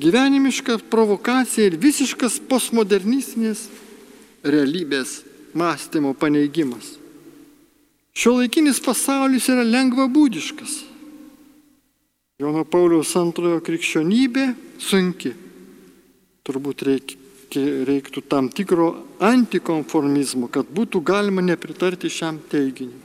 Gyvenimiška 0.00 0.78
provokacija 0.90 1.68
ir 1.68 1.76
visiškas 1.80 2.38
postmodernistinės 2.48 3.66
realybės 4.42 5.20
mąstymo 5.54 6.14
paneigimas. 6.18 6.96
Šio 8.16 8.38
laikinis 8.40 8.80
pasaulis 8.84 9.48
yra 9.52 9.64
lengvabūdiškas. 9.64 10.78
Jono 12.40 12.64
Pauliaus 12.68 13.12
antrojo 13.20 13.60
krikščionybė 13.64 14.46
sunki. 14.82 15.32
Turbūt 16.42 16.82
reikia 16.88 17.84
reiktų 17.86 18.24
tam 18.26 18.48
tikro 18.50 18.88
antikonformizmo, 19.22 20.48
kad 20.50 20.66
būtų 20.66 21.02
galima 21.04 21.44
nepritarti 21.44 22.10
šiam 22.10 22.40
teiginiui. 22.50 22.98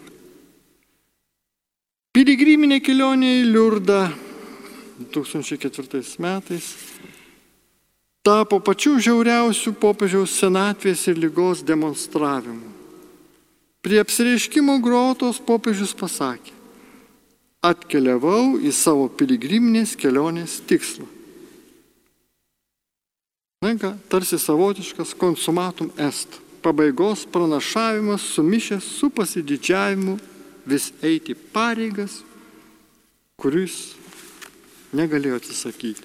Piligriminė 2.18 2.80
kelionė 2.82 3.36
į 3.44 3.44
Liurdą 3.52 4.00
2004 4.98 6.18
metais 6.20 6.74
tapo 8.28 8.60
pačiu 8.60 8.98
žiauriausių 9.00 9.72
popiežiaus 9.80 10.34
senatvės 10.42 11.06
ir 11.08 11.20
lygos 11.22 11.62
demonstravimu. 11.64 12.74
Prie 13.80 14.02
apsireiškimo 14.04 14.82
grotos 14.84 15.38
popiežius 15.40 15.94
pasakė, 15.96 16.52
atkeliavau 17.64 18.58
į 18.60 18.74
savo 18.76 19.06
piligriminės 19.08 19.96
kelionės 19.96 20.58
tikslą. 20.68 21.08
Na, 23.64 23.94
tarsi 24.12 24.38
savotiškas 24.38 25.16
konsumatum 25.18 25.90
est. 25.98 26.42
Pabaigos 26.62 27.24
pranašavimas 27.32 28.26
sumišęs 28.36 28.84
su 28.98 29.08
pasididžiavimu 29.14 30.18
vis 30.68 30.90
eiti 31.06 31.32
pareigas, 31.54 32.20
kuris 33.40 33.96
negalėjo 34.98 35.40
atsisakyti. 35.40 36.04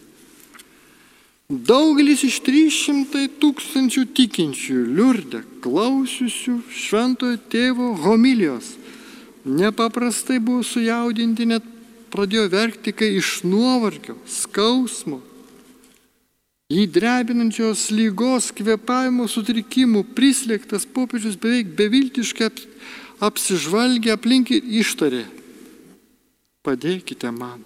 Daugelis 1.52 2.22
iš 2.24 2.38
300 2.46 3.26
tūkstančių 3.42 4.06
tikinčių 4.16 4.78
liurdė 4.96 5.42
klausiusių 5.64 6.54
šventojo 6.72 7.40
tėvo 7.52 7.90
homilijos 8.04 8.70
nepaprastai 9.44 10.38
buvo 10.40 10.62
sujaudinti, 10.64 11.48
net 11.50 11.66
pradėjo 12.14 12.46
verkti, 12.52 12.94
kai 12.94 13.10
iš 13.18 13.40
nuovargio, 13.48 14.16
skausmo 14.28 15.20
Jį 16.72 16.86
drebinančios 16.88 17.90
lygos 17.92 18.46
kvepavimo 18.56 19.26
sutrikimų 19.28 20.06
prislėgtas 20.16 20.86
popiežius 20.88 21.36
beveik 21.40 21.74
beviltiškai 21.76 22.48
apsižvalgė 23.28 24.14
aplink 24.14 24.54
ir 24.56 24.70
ištarė. 24.80 25.26
Padėkite 26.64 27.28
man. 27.34 27.60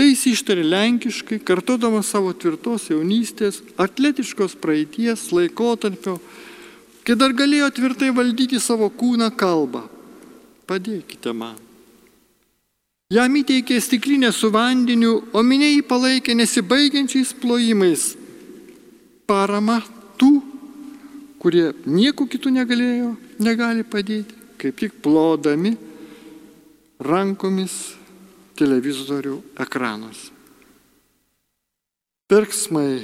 Tai 0.00 0.06
jis 0.08 0.22
ištarė 0.30 0.62
lenkiškai, 0.64 1.36
kartodamas 1.44 2.08
savo 2.08 2.30
tvirtos 2.32 2.86
jaunystės, 2.88 3.58
atletiškos 3.76 4.54
praeities 4.56 5.26
laikotarpio, 5.36 6.14
kai 7.04 7.16
dar 7.20 7.34
galėjo 7.36 7.66
tvirtai 7.76 8.08
valdyti 8.16 8.56
savo 8.64 8.88
kūną 8.88 9.28
kalbą. 9.36 9.82
Padėkite 10.64 11.34
man. 11.36 11.58
Jam 13.12 13.36
įteikė 13.42 13.76
stiklinę 13.76 14.32
su 14.32 14.48
vandeniu, 14.48 15.18
o 15.36 15.44
minė 15.44 15.68
jį 15.74 15.84
palaikė 15.92 16.38
nesibaigiančiais 16.40 17.36
plojimais. 17.44 18.08
Parama 19.28 19.82
tų, 20.16 20.32
kurie 21.44 21.74
nieko 21.84 22.24
kitų 22.24 22.56
negalėjo, 22.56 23.12
negali 23.36 23.84
padėti, 23.84 24.32
kaip 24.64 24.80
tik 24.80 24.96
plodami 25.04 25.76
rankomis 27.04 27.99
televizorių 28.60 29.38
ekranuose. 29.64 30.30
Perksmai, 32.30 33.00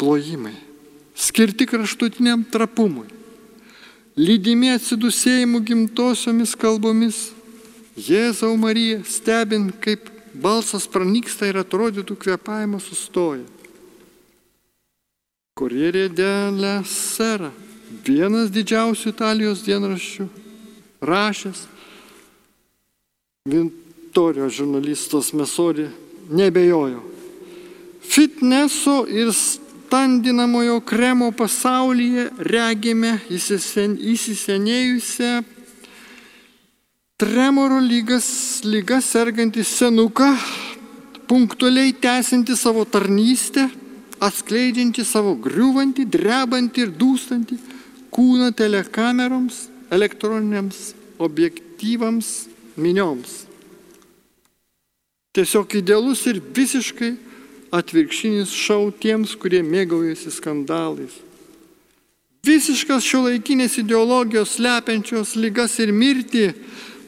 plojimai, 0.00 0.56
skirti 1.14 1.68
kraštutiniam 1.70 2.42
trapumui, 2.50 3.06
lydimi 4.18 4.72
atsidusėjimų 4.74 5.60
gimtosiomis 5.68 6.56
kalbomis 6.58 7.28
Jėzau 7.92 8.56
Marija, 8.56 9.02
stebint, 9.04 9.74
kaip 9.84 10.08
balsas 10.32 10.86
pranyksta 10.88 11.50
ir 11.50 11.58
atrodytų 11.60 12.16
kvepavimas 12.16 12.86
sustoja. 12.88 13.44
Korierė 15.60 16.06
dėlė 16.08 16.78
sera, 16.88 17.50
vienas 18.06 18.48
didžiausių 18.54 19.12
Italijos 19.12 19.60
dienraščių, 19.66 20.26
rašęs, 21.04 21.66
Vintorijos 24.12 24.52
žurnalistas 24.52 25.32
Mesori 25.32 25.88
nebejojo. 26.30 27.00
Fitneso 28.04 29.06
ir 29.08 29.32
standinamojo 29.32 30.80
kremo 30.84 31.32
pasaulyje 31.32 32.26
regime 32.36 33.14
įsisenėjusią 33.32 35.30
tremoro 37.16 37.78
lygas, 37.80 38.60
lygas 38.68 39.08
sergantį 39.14 39.64
senuką, 39.64 40.28
punktualiai 41.24 41.94
tęsinti 41.96 42.52
savo 42.52 42.84
tarnystę, 42.84 43.64
atskleidžianti 44.20 45.06
savo 45.08 45.32
griūvantį, 45.40 46.04
drebantį 46.04 46.84
ir 46.84 46.92
dūstantį 47.00 47.56
kūną 48.12 48.52
telekameroms, 48.60 49.70
elektroniniams 49.88 50.92
objektyvams, 51.16 52.34
minioms. 52.76 53.51
Tiesiog 55.32 55.74
idealus 55.80 56.26
ir 56.28 56.40
visiškai 56.54 57.14
atvirkštinis 57.72 58.52
šau 58.52 58.90
tiems, 58.92 59.32
kurie 59.40 59.62
mėgaujasi 59.64 60.32
skandalais. 60.34 61.14
Visiškas 62.44 63.06
šio 63.06 63.22
laikinės 63.28 63.78
ideologijos 63.80 64.56
slepiančios 64.58 65.36
lygas 65.38 65.78
ir 65.80 65.92
mirtį 65.94 66.50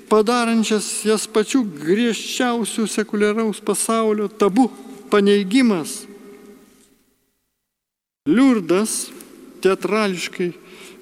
padarančias 0.08 0.86
jas 1.04 1.26
pačių 1.26 1.64
griežčiausių 1.82 2.86
sekuliaraus 2.88 3.60
pasaulio 3.60 4.28
tabu 4.30 4.68
paneigimas. 5.10 6.04
Liurdas 8.30 9.10
teatrališkai 9.64 10.52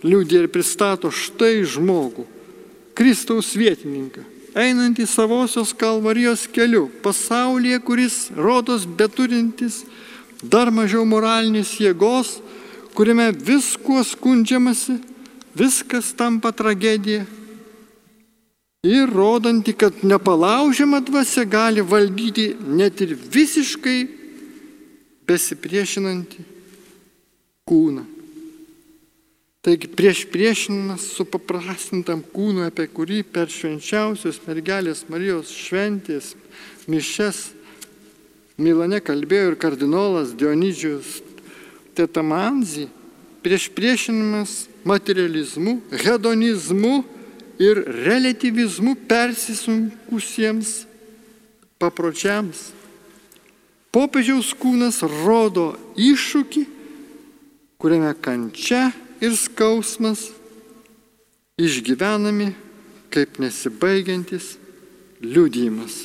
liūdė 0.02 0.42
ir 0.42 0.48
pristato 0.50 1.12
štai 1.14 1.60
žmogų, 1.68 2.24
Kristaus 2.98 3.52
vietininką, 3.54 4.24
einantį 4.58 5.06
savosios 5.08 5.72
kalvarijos 5.76 6.46
keliu, 6.52 6.88
pasaulyje, 7.02 7.78
kuris 7.84 8.16
rodos 8.36 8.84
beturintis 8.86 9.82
dar 10.42 10.70
mažiau 10.74 11.04
moralinės 11.06 11.76
jėgos, 11.80 12.40
kuriame 12.96 13.30
viskuo 13.32 14.02
skundžiamasi, 14.04 14.98
viskas 15.56 16.12
tampa 16.16 16.52
tragedija. 16.52 17.24
Ir 18.82 19.06
rodanti, 19.14 19.76
kad 19.78 20.00
nepalaužiama 20.02 20.98
dvasia 21.06 21.44
gali 21.46 21.84
valdyti 21.86 22.48
net 22.66 22.98
ir 23.04 23.14
visiškai 23.14 24.00
besipriešinantį 25.28 26.42
kūną. 27.70 28.11
Taigi 29.62 29.86
prieš 29.86 30.24
priešinimas 30.26 31.04
su 31.14 31.22
paprastintam 31.22 32.24
kūnu, 32.34 32.64
apie 32.66 32.88
kurį 32.90 33.20
per 33.22 33.46
švenčiausios 33.46 34.40
mergelės 34.42 35.04
Marijos 35.06 35.52
šventės 35.54 36.32
mišes 36.90 37.44
Milane 38.58 38.98
kalbėjo 38.98 39.52
ir 39.52 39.56
kardinolas 39.62 40.32
Dionydžius 40.34 41.20
Tetamanzi, 41.94 42.88
prieš 43.42 43.68
priešinimas 43.70 44.66
materializmu, 44.82 45.76
hedonizmu 45.94 47.04
ir 47.62 47.80
relativizmu 48.02 48.96
persisunkusiems 49.06 50.72
papročiams. 51.78 52.72
Popiežiaus 53.94 54.50
kūnas 54.58 55.02
rodo 55.22 55.72
iššūkį, 55.94 56.66
kuriame 57.78 58.12
kančia 58.18 58.88
ir 59.22 59.36
skausmas 59.38 60.32
išgyvenami 61.62 62.50
kaip 63.12 63.38
nesibaigiantis 63.38 64.56
liūdėjimas. 65.22 66.00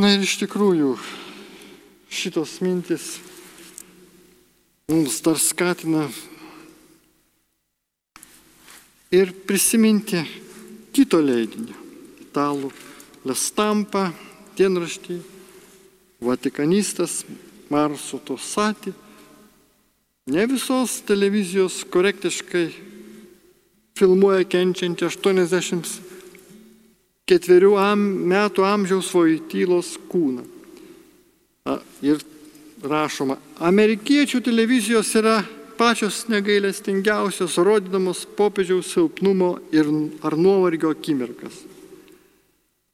Na 0.00 0.14
ir 0.14 0.24
iš 0.24 0.38
tikrųjų 0.40 0.94
šitos 2.08 2.56
mintis 2.64 3.18
mums 4.88 5.20
dar 5.26 5.36
skatina 5.38 6.06
ir 9.14 9.30
prisiminti 9.46 10.24
kito 10.94 11.20
leidinio, 11.20 11.76
italų 12.24 12.72
Lestampa, 13.24 14.10
dienraštį, 14.58 15.16
Vatikanistas 16.24 17.22
Marso 17.72 18.18
Tosati, 18.20 18.92
ne 20.26 20.46
visos 20.46 21.02
televizijos 21.04 21.84
korektiškai 21.92 22.72
filmuoja 23.98 24.44
kenčiantį 24.48 25.04
84 25.06 27.76
am, 27.80 28.00
metų 28.32 28.64
amžiaus 28.66 29.14
Vojtylos 29.14 29.98
kūną. 30.10 30.44
Ir 32.04 32.16
rašoma, 32.84 33.36
amerikiečių 33.64 34.40
televizijos 34.44 35.14
yra 35.16 35.44
pačios 35.78 36.28
negailestingiausios, 36.32 37.56
rodydamos 37.56 38.26
popiežiaus 38.36 38.92
silpnumo 38.92 39.58
ir 39.72 39.86
ar 40.24 40.36
nuovargio 40.36 40.90
akimirkas. 40.94 41.54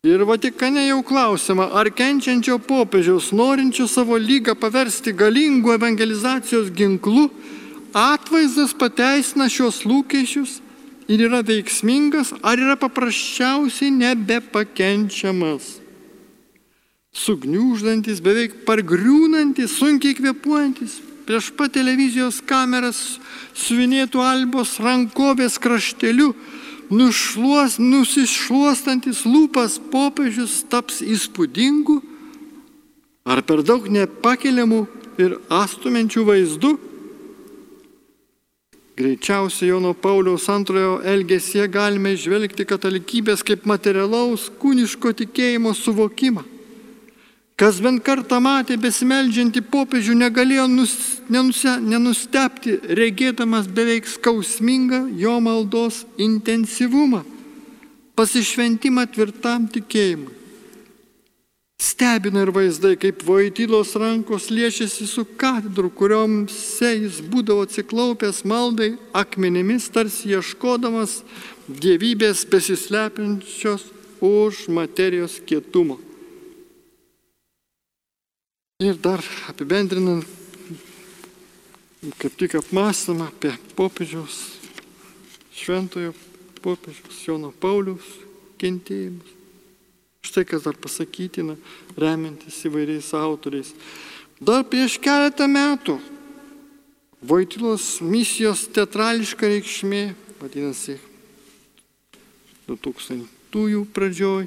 Ir 0.01 0.23
Vatikane 0.25 0.87
jau 0.87 1.03
klausima, 1.05 1.67
ar 1.77 1.91
kenčiančio 1.93 2.55
popiežiaus, 2.65 3.35
norinčio 3.37 3.85
savo 3.85 4.17
lygą 4.17 4.55
paversti 4.57 5.13
galingų 5.13 5.75
evangelizacijos 5.75 6.71
ginklu, 6.73 7.27
atvaizdas 7.93 8.73
pateisina 8.73 9.51
šios 9.53 9.83
lūkesčius 9.85 10.55
ir 11.05 11.27
yra 11.27 11.43
veiksmingas, 11.45 12.31
ar 12.41 12.57
yra 12.57 12.79
paprasčiausiai 12.81 13.93
nebepakenčiamas. 13.99 15.69
Sugniuždantis, 17.13 18.23
beveik 18.25 18.63
pargriūnantis, 18.65 19.77
sunkiai 19.83 20.17
kvepuojantis, 20.17 20.97
prieš 21.29 21.53
pat 21.61 21.77
televizijos 21.77 22.41
kameras 22.41 23.19
suvinėtų 23.53 24.25
albos 24.25 24.79
rankovės 24.81 25.61
krašteliu, 25.61 26.33
nušluos, 26.91 27.79
nusišluostantis 27.79 29.25
lūpas 29.25 29.79
popiežius 29.93 30.61
taps 30.71 31.01
įspūdingu 31.03 32.01
ar 33.31 33.43
per 33.47 33.63
daug 33.67 33.87
nepakeliamų 33.87 34.85
ir 35.21 35.37
astumenčių 35.53 36.25
vaizdų. 36.27 36.73
Greičiausiai 39.01 39.71
Jono 39.71 39.95
Pauliaus 39.97 40.45
antrojo 40.53 40.99
elgesie 41.09 41.65
galime 41.73 42.13
išvelgti 42.13 42.67
katalikybės 42.69 43.45
kaip 43.47 43.65
materialaus 43.71 44.51
kūniško 44.61 45.15
tikėjimo 45.23 45.73
suvokimą. 45.77 46.45
Kas 47.61 47.77
bent 47.85 48.01
kartą 48.01 48.39
matė 48.41 48.79
besimeldžiantį 48.81 49.61
popiežių, 49.69 50.15
negalėjo 50.23 50.65
nus, 50.73 50.95
nenuse, 51.29 51.75
nenustepti, 51.85 52.79
regėdamas 52.97 53.69
beveik 53.69 54.09
skausmingą 54.09 55.03
jo 55.21 55.35
maldos 55.45 56.07
intensyvumą, 56.17 57.21
pasišventimą 58.17 59.05
tvirtam 59.13 59.69
tikėjimui. 59.77 60.33
Stebina 61.81 62.47
ir 62.47 62.55
vaizdai, 62.57 62.95
kaip 63.01 63.21
Vojtylos 63.29 63.93
rankos 64.01 64.49
liečiasi 64.53 65.05
su 65.09 65.27
katedru, 65.37 65.93
kuriuomse 65.93 66.95
jis 66.97 67.21
būdavo 67.21 67.69
atsiklaupęs 67.69 68.41
maldai 68.49 68.95
akmenimis, 69.13 69.93
tarsi 69.93 70.33
ieškodamas 70.33 71.23
gyvybės 71.69 72.47
besislepiančios 72.49 73.91
už 74.21 74.69
materijos 74.73 75.43
kietumo. 75.45 76.01
Ir 78.81 78.97
dar 78.97 79.21
apibendrinant, 79.49 80.25
kaip 82.17 82.37
tik 82.41 82.55
apmąstama 82.57 83.27
apie 83.29 83.53
popiežiaus, 83.77 84.39
šventojo 85.53 86.15
popiežiaus 86.65 87.19
Jono 87.27 87.51
Pauliaus 87.53 88.07
kentėjimus. 88.57 89.37
Štai 90.25 90.47
kas 90.49 90.65
dar 90.65 90.81
pasakytina, 90.81 91.59
remiantis 92.01 92.57
įvairiais 92.69 93.13
autoriais. 93.17 93.75
Dar 94.41 94.65
prieš 94.65 94.97
keletą 95.01 95.45
metų 95.45 95.99
Vaitilos 97.21 97.99
misijos 98.01 98.65
teatrališka 98.73 99.45
reikšmė, 99.45 100.15
vadinasi, 100.41 100.97
2000-ųjų 102.65 103.83
pradžioj, 103.93 104.47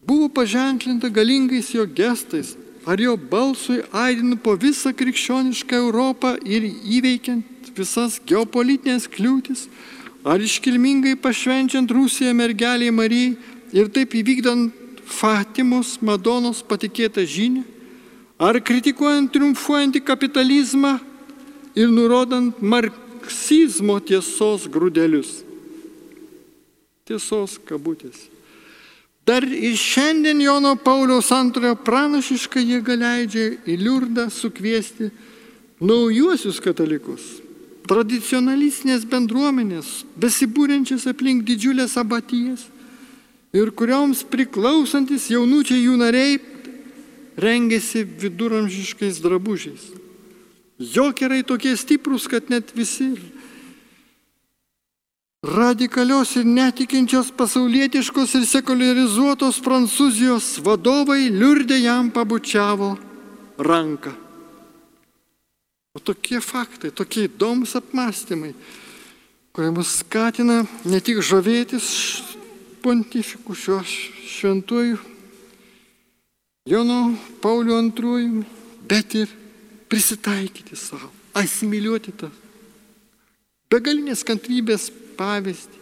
buvo 0.00 0.30
paženklinta 0.32 1.12
galingais 1.12 1.68
jo 1.76 1.84
gestais, 1.84 2.54
ar 2.86 3.00
jo 3.00 3.16
balsui 3.16 3.82
aidinu 3.92 4.36
po 4.36 4.54
visą 4.58 4.92
krikščionišką 4.96 5.78
Europą 5.78 6.34
ir 6.42 6.66
įveikiant 6.66 7.70
visas 7.76 8.18
geopolitinės 8.26 9.08
kliūtis, 9.10 9.66
ar 10.24 10.42
iškilmingai 10.42 11.16
pašvenčiant 11.20 11.90
Rusiją 11.90 12.34
mergeliai 12.36 12.92
Marijai 12.94 13.36
ir 13.72 13.88
taip 13.92 14.14
įvykdant 14.18 14.80
Fatimos 15.12 15.98
Madonos 16.00 16.62
patikėtą 16.64 17.24
žinią, 17.28 17.62
ar 18.40 18.58
kritikuojant 18.64 19.30
triumfuojantį 19.34 20.02
kapitalizmą 20.06 20.96
ir 21.76 21.92
nurodant 21.92 22.60
marksizmo 22.62 23.98
tiesos 24.00 24.66
grūdelius. 24.72 25.42
Tiesos 27.06 27.58
kabutės. 27.66 28.31
Dar 29.26 29.44
ir 29.46 29.76
šiandien 29.78 30.40
Jono 30.42 30.74
Pauliaus 30.76 31.30
antrojo 31.30 31.76
pranašiška 31.86 32.58
jėga 32.58 32.96
leidžia 32.98 33.52
į 33.70 33.76
liurdą 33.78 34.26
sukviesti 34.34 35.12
naujuosius 35.82 36.58
katalikus, 36.62 37.22
tradicionalistinės 37.86 39.06
bendruomenės, 39.06 40.02
besibūrenčias 40.18 41.06
aplink 41.10 41.46
didžiulės 41.46 41.94
abatijas 42.02 42.66
ir 43.54 43.70
kurioms 43.78 44.24
priklausantis 44.26 45.28
jaunučiai 45.30 45.84
jų 45.84 45.96
nariai 46.00 46.40
rengėsi 47.38 48.02
viduramžiškais 48.02 49.22
drabužiais. 49.22 49.84
Jokerai 50.82 51.44
tokie 51.46 51.76
stiprus, 51.78 52.26
kad 52.26 52.50
net 52.50 52.74
visi 52.74 53.12
radikalios 55.42 56.36
ir 56.38 56.46
netikinčios 56.46 57.32
pasaulietiškos 57.34 58.36
ir 58.38 58.46
sekularizuotos 58.46 59.58
Prancūzijos 59.64 60.60
vadovai 60.62 61.26
liurdė 61.34 61.80
jam 61.82 62.12
pabučiavo 62.14 62.94
ranką. 63.58 64.14
O 65.92 66.00
tokie 66.00 66.40
faktai, 66.40 66.92
tokie 66.94 67.26
įdomus 67.26 67.74
apmąstymai, 67.76 68.54
kurie 69.52 69.72
mus 69.74 69.98
skatina 70.00 70.62
ne 70.88 71.00
tik 71.04 71.18
žavėtis 71.20 71.88
pontifikų 72.82 73.56
šiuo 73.58 73.80
šventuoju 73.84 75.00
Jono 76.70 77.16
Pauliu 77.42 77.80
II, 77.82 78.44
bet 78.86 79.18
ir 79.18 79.30
prisitaikyti 79.90 80.78
savo, 80.78 81.10
asimiliuoti 81.34 82.14
tą 82.14 82.30
begalinės 83.72 84.22
kantrybės 84.28 84.90
pavyzdį, 85.22 85.78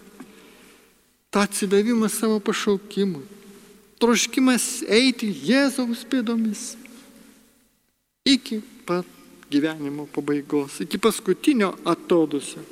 tą 1.33 1.45
atsidavimą 1.47 2.13
savo 2.13 2.37
pašaukimui, 2.45 3.25
troškimas 4.01 4.83
eiti 4.89 5.33
Jėzaus 5.49 6.05
pėdomis 6.09 6.75
iki 8.29 8.61
pat 8.87 9.07
gyvenimo 9.51 10.07
pabaigos, 10.07 10.81
iki 10.85 10.99
paskutinio 10.99 11.73
atodusio. 11.85 12.63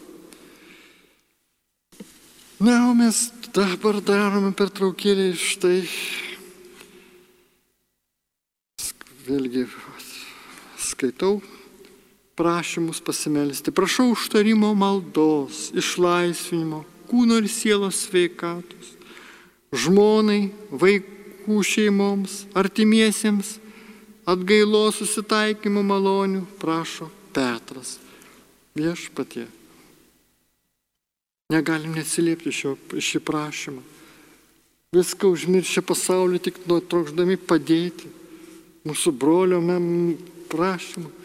Na, 2.61 2.91
o 2.91 2.95
mes 2.95 3.29
dabar 3.55 4.01
darome 4.03 4.51
pertraukėlį 4.59 5.29
štai. 5.39 5.77
Vėlgi 9.29 9.67
skaitau 10.83 11.39
prašymus 12.39 13.01
pasimelsti. 13.03 13.75
Prašau 13.75 14.13
užtarimo 14.15 14.71
maldos, 14.79 15.69
išlaisvinimo, 15.75 16.85
kūno 17.11 17.41
ir 17.43 17.49
sielos 17.51 18.05
sveikatos, 18.07 18.95
žmonai, 19.75 20.53
vaikų 20.71 21.59
šeimoms, 21.67 22.45
artimiesiems, 22.55 23.57
atgailos 24.29 25.01
susitaikymo 25.03 25.83
malonių, 25.83 26.45
prašo 26.63 27.11
Petras. 27.35 27.97
Viešpatie. 28.79 29.49
Negalim 31.51 31.97
neatsiliepti 31.97 32.53
šio, 32.53 32.77
šį 32.93 33.21
prašymą. 33.25 33.83
Viską 34.95 35.31
užmiršę 35.35 35.83
pasaulį 35.85 36.39
tik 36.45 36.63
nuo 36.69 36.79
trokšdami 36.81 37.37
padėti 37.51 38.09
mūsų 38.89 39.13
brolio 39.13 39.59
prašymą. 40.53 41.18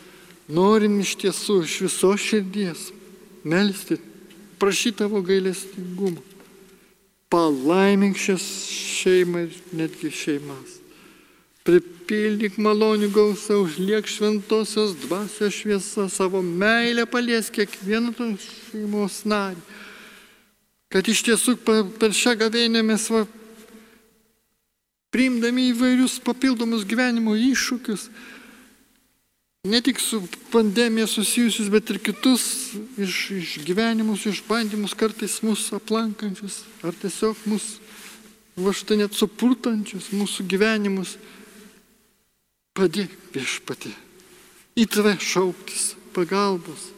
Norim 0.52 1.00
iš 1.00 1.16
tiesų 1.22 1.62
iš 1.64 1.78
viso 1.86 2.12
širdies 2.20 2.90
melstį, 3.48 3.98
prašyti 4.60 5.04
tavo 5.04 5.22
gailestingumą. 5.24 6.22
Palaimink 7.32 8.20
šias 8.20 8.44
šeimą 8.70 9.48
ir 9.48 9.56
netgi 9.74 10.12
šeimas. 10.14 10.80
Pripildyk 11.64 12.60
malonių 12.60 13.08
gausą, 13.16 13.62
užliek 13.64 14.08
šventosios 14.12 14.98
dvasios 15.06 15.56
šviesa, 15.56 16.10
savo 16.12 16.44
meilę 16.44 17.08
palies 17.08 17.48
kiekvieną 17.50 18.12
šeimos 18.44 19.24
narį. 19.26 19.64
Kad 20.94 21.08
iš 21.10 21.24
tiesų 21.26 21.56
per 21.98 22.12
šią 22.14 22.36
gavėnę 22.44 22.84
mes 22.86 23.08
va, 23.10 23.24
priimdami 25.16 25.72
įvairius 25.72 26.20
papildomus 26.22 26.84
gyvenimo 26.86 27.34
iššūkius, 27.34 28.10
ne 29.64 29.82
tik 29.82 30.00
su 30.00 30.22
pandemija 30.52 31.08
susijusius, 31.08 31.70
bet 31.72 31.90
ir 31.90 32.00
kitus 32.04 32.74
iš, 33.00 33.30
išgyvenimus, 33.32 34.26
išbandymus, 34.28 34.92
kartais 35.00 35.38
mūsų 35.40 35.78
aplankančius, 35.80 36.58
ar 36.84 36.96
tiesiog 37.00 37.46
mūsų 37.48 37.84
va 38.60 38.74
štai 38.76 38.98
net 39.00 39.16
supurtančius 39.16 40.10
mūsų 40.12 40.44
gyvenimus. 40.52 41.16
Padėk 42.76 43.14
viešpatį. 43.32 43.94
Į 44.82 44.86
tave 44.90 45.14
šauktis 45.22 45.94
pagalbos, 46.12 46.90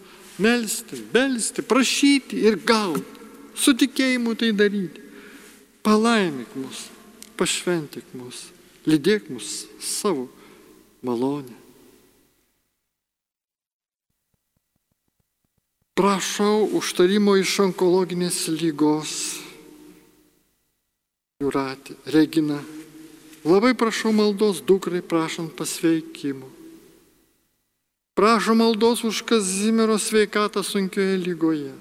melstį, 0.41 1.03
belsti, 1.13 1.65
prašyti 1.67 2.39
ir 2.47 2.57
gauti. 2.65 3.27
Su 3.55 3.75
tikėjimu 3.77 4.33
tai 4.39 4.49
daryti. 4.55 5.03
Palaimik 5.85 6.55
mus, 6.57 6.87
pašventik 7.37 8.09
mus, 8.17 8.47
lydėk 8.89 9.29
mus 9.29 9.67
savo 9.77 10.25
malonę. 11.05 11.64
Prašau 15.95 16.65
užtarimo 16.75 17.37
iš 17.39 17.53
onkologinės 17.63 18.49
lygos. 18.51 19.13
Juratė, 21.39 21.95
Regina. 22.11 22.59
Labai 23.47 23.71
prašau 23.79 24.11
maldos 24.11 24.59
dukrai 24.59 24.99
prašant 24.99 25.55
pasveikimo. 25.55 26.51
Prašau 28.15 28.57
maldos 28.59 29.05
už 29.07 29.23
Kazimiero 29.23 29.95
sveikatą 29.95 30.63
sunkioje 30.67 31.15
lygoje. 31.15 31.71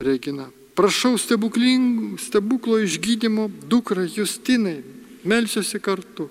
Regina. 0.00 0.48
Prašau 0.72 1.18
stebuklo 1.20 2.80
išgydymo 2.80 3.50
dukrai 3.68 4.08
Justinai. 4.08 4.80
Melsiuosi 5.24 5.80
kartu. 5.80 6.28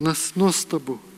Nas 0.00 0.32
nuostabu. 0.36 1.13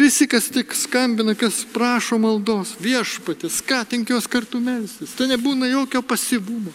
Visi, 0.00 0.24
kas 0.26 0.46
tik 0.48 0.72
skambina, 0.72 1.34
kas 1.36 1.58
prašo 1.74 2.16
maldos, 2.16 2.72
viešpatį, 2.80 3.50
skatink 3.52 4.08
juos 4.08 4.24
kartu 4.32 4.56
melstis. 4.62 5.12
Tai 5.12 5.26
nebūna 5.28 5.68
jokio 5.68 6.00
pasivumo, 6.00 6.72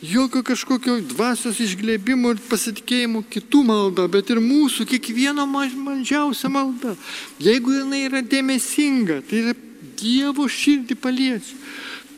jokio 0.00 0.40
kažkokio 0.46 0.94
dvasios 1.10 1.60
išglėbimo 1.60 2.32
ir 2.32 2.40
pasitikėjimo 2.48 3.26
kitų 3.28 3.60
malda, 3.68 4.06
bet 4.08 4.32
ir 4.32 4.40
mūsų 4.40 4.86
kiekvieno 4.88 5.44
mažiausia 5.50 6.48
malda. 6.52 6.94
Jeigu 7.44 7.74
jinai 7.76 8.06
yra 8.06 8.24
dėmesinga, 8.24 9.20
tai 9.28 9.42
yra 9.42 9.56
Dievo 9.96 10.44
širdį 10.48 10.96
paliečia. 11.00 11.60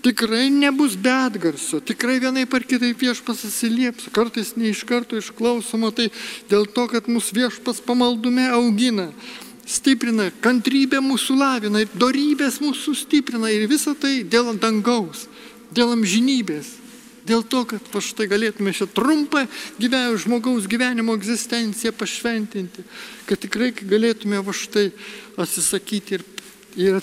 Tikrai 0.03 0.47
nebus 0.55 0.95
be 0.95 1.11
atgarsio, 1.11 1.81
tikrai 1.83 2.21
vienai 2.23 2.45
par 2.47 2.63
kitaip 2.63 3.03
viešpas 3.03 3.43
atsilieps, 3.49 4.07
kartais 4.15 4.55
ne 4.55 4.71
iš 4.71 4.85
karto 4.87 5.19
išklausoma, 5.19 5.91
tai 5.91 6.09
dėl 6.51 6.69
to, 6.71 6.87
kad 6.91 7.11
mūsų 7.11 7.41
viešpas 7.41 7.83
pamaldume 7.83 8.47
augina 8.55 9.09
stiprina, 9.69 10.31
kantrybė 10.43 11.01
mūsų 11.05 11.37
lavina, 11.39 11.85
darybės 12.01 12.59
mūsų 12.65 12.95
stiprina 12.97 13.51
ir 13.53 13.69
visa 13.71 13.95
tai 13.99 14.23
dėl 14.25 14.55
dangaus, 14.59 15.27
dėl 15.75 15.93
amžinybės. 15.97 16.79
Dėl 17.29 17.43
to, 17.45 17.61
kad 17.69 17.85
va 17.93 18.01
štai 18.01 18.25
galėtume 18.31 18.73
šią 18.73 18.87
trumpą 18.97 19.43
gyvenimo, 19.77 20.17
žmogaus 20.17 20.65
gyvenimo 20.71 21.13
egzistenciją 21.19 21.93
pašventinti, 21.93 22.85
kad 23.29 23.43
tikrai 23.43 23.69
galėtume 23.77 24.41
va 24.41 24.55
štai 24.57 24.87
atsisakyti 25.37 26.17
ir, 26.17 26.25
ir 26.81 26.97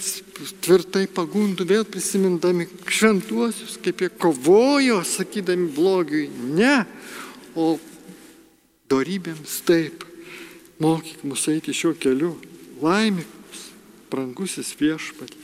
tvirtai 0.65 1.03
pagundų 1.13 1.67
vėl 1.69 1.85
prisimindami 1.85 2.65
šventuosius, 2.89 3.77
kaip 3.85 4.01
jie 4.01 4.09
kovojo, 4.09 5.03
sakydami 5.05 5.69
blogiui 5.77 6.25
ne, 6.57 6.79
o 7.53 7.75
darybėms 8.89 9.61
taip. 9.69 10.09
Mokyk 10.81 11.21
mus 11.23 11.45
eiti 11.53 11.71
šiuo 11.71 11.93
keliu 12.01 12.33
laimėkus, 12.81 13.69
brangusis 14.11 14.73
viešpatį. 14.79 15.39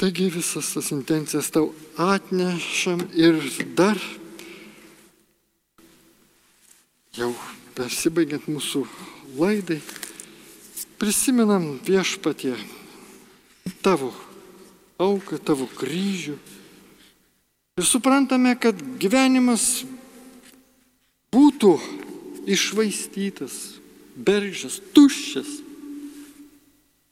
Taigi 0.00 0.26
visas 0.34 0.72
tas 0.74 0.90
intencijas 0.90 1.52
tau 1.54 1.70
atnešam 2.00 3.04
ir 3.14 3.38
dar 3.78 4.00
jau 7.14 7.30
persibaigiant 7.78 8.48
mūsų 8.50 8.82
laidai, 9.38 9.78
prisimenam 10.98 11.76
viešpatie 11.86 12.56
tavo 13.86 14.10
auką, 14.98 15.38
tavo 15.38 15.68
kryžių 15.78 16.34
ir 17.78 17.86
suprantame, 17.86 18.54
kad 18.58 18.78
gyvenimas 18.98 19.84
būtų 21.34 21.72
išvaistytas, 22.50 23.78
beržas, 24.16 24.80
tuščias. 24.94 25.50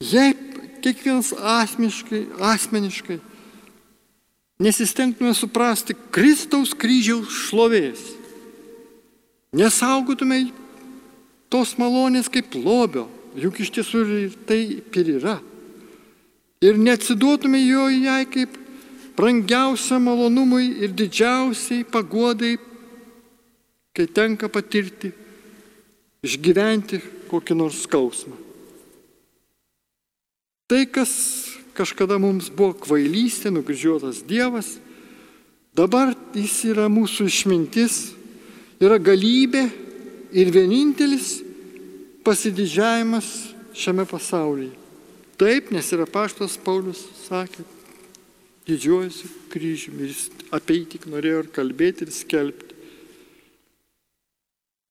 Jei 0.02 0.34
kiekvienas 0.82 1.32
asmeniškai, 1.38 2.24
asmeniškai 2.42 3.18
nesistengtume 4.62 5.34
suprasti 5.34 5.94
Kristaus 6.14 6.74
kryžiaus 6.78 7.30
šlovės, 7.48 8.02
nesaugotume 9.54 10.44
tos 11.52 11.74
malonės 11.78 12.30
kaip 12.32 12.54
lobio, 12.56 13.08
juk 13.38 13.62
iš 13.62 13.72
tiesų 13.78 14.04
tai 14.48 14.60
ir 14.82 15.14
yra, 15.18 15.38
ir 16.62 16.78
neatsiduotume 16.78 17.60
jo 17.64 17.88
jai 17.90 18.22
kaip 18.30 18.58
brangiausiam 19.16 20.06
malonumui 20.06 20.70
ir 20.84 20.94
didžiausiai 20.96 21.84
pagodai, 21.84 22.56
kai 23.92 24.06
tenka 24.08 24.48
patirti 24.48 25.12
išgyventi 26.22 27.00
kokį 27.30 27.56
nors 27.58 27.82
skausmą. 27.86 28.36
Tai, 30.70 30.84
kas 30.88 31.12
kažkada 31.76 32.16
mums 32.22 32.48
buvo 32.52 32.76
kvailystė, 32.84 33.50
nukryžiuotas 33.52 34.22
Dievas, 34.24 34.76
dabar 35.76 36.14
jis 36.36 36.54
yra 36.70 36.86
mūsų 36.92 37.26
išmintis, 37.28 37.98
yra 38.80 38.96
galybė 39.02 39.66
ir 40.32 40.52
vienintelis 40.54 41.40
pasididžiavimas 42.24 43.28
šiame 43.76 44.06
pasaulyje. 44.08 44.72
Taip, 45.40 45.72
nes 45.74 45.88
yra 45.92 46.06
paštas 46.06 46.54
Paulius 46.60 47.00
sakė, 47.24 47.64
didžiuojasi 48.68 49.30
kryžiumi 49.50 50.06
ir 50.06 50.12
jis 50.12 50.28
apie 50.54 50.76
jį 50.78 50.84
tik 50.92 51.08
norėjo 51.10 51.42
ir 51.42 51.48
kalbėti 51.56 52.06
ir 52.06 52.12
skelbti. 52.14 52.71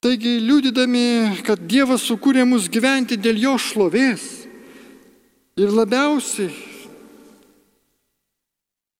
Taigi, 0.01 0.39
liūdydami, 0.41 1.43
kad 1.45 1.61
Dievas 1.69 2.01
sukūrė 2.09 2.41
mus 2.49 2.65
gyventi 2.73 3.19
dėl 3.21 3.37
jo 3.37 3.51
šlovės 3.61 4.23
ir 5.61 5.69
labiausiai 5.69 6.49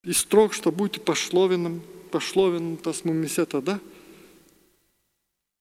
jis 0.05 0.21
trokšta 0.29 0.69
būti 0.73 1.01
pašlovinam, 1.01 1.79
pašlovintas 2.13 3.03
mumise 3.05 3.45
tada, 3.49 3.79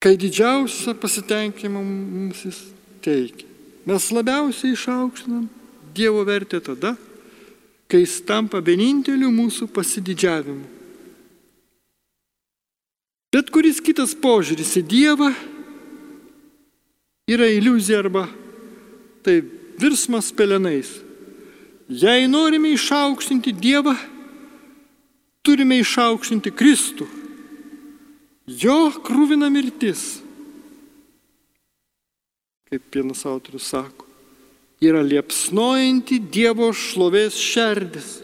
kai 0.01 0.13
didžiausią 0.17 0.95
pasitenkinimą 1.01 1.81
mums 1.85 2.43
jis 2.45 2.59
teikia. 3.05 3.47
Mes 3.85 4.11
labiausiai 4.13 4.75
išaukštinam 4.75 5.49
Dievo 5.91 6.21
vertę 6.23 6.61
tada, 6.63 6.93
kai 7.89 8.05
jis 8.05 8.21
tampa 8.23 8.61
vieninteliu 8.63 9.27
mūsų 9.33 9.67
pasididžiavimu. 9.73 10.80
Bet 13.31 13.47
kuris 13.53 13.79
kitas 13.79 14.11
požiūris 14.11 14.73
į 14.81 14.83
Dievą 14.91 15.29
yra 17.31 17.47
iliuzija 17.47 18.01
arba 18.03 18.25
tai 19.23 19.39
virsmas 19.79 20.33
pelenais. 20.35 20.89
Jei 21.87 22.27
norime 22.27 22.73
išaukštinti 22.75 23.53
Dievą, 23.55 23.95
turime 25.43 25.79
išaukštinti 25.79 26.51
Kristų. 26.55 27.07
Jo 28.51 28.91
krūvina 29.03 29.47
mirtis, 29.53 30.19
kaip 32.67 32.83
vienas 32.95 33.23
autorius 33.27 33.69
sako, 33.71 34.07
yra 34.83 35.03
liepsnojanti 35.05 36.19
Dievo 36.31 36.71
šlovės 36.75 37.37
šerdis. 37.39 38.17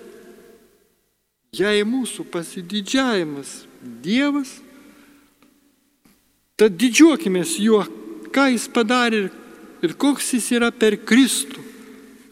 Jei 1.55 1.83
mūsų 1.87 2.25
pasididžiavimas 2.31 3.61
Dievas, 4.03 4.57
Tad 6.57 6.73
didžiuokimės 6.73 7.59
juo, 7.61 7.83
ką 8.33 8.47
jis 8.49 8.65
padarė 8.73 9.27
ir, 9.27 9.27
ir 9.85 9.93
koks 9.93 10.31
jis 10.33 10.49
yra 10.57 10.71
per 10.73 10.95
Kristų, 10.97 11.61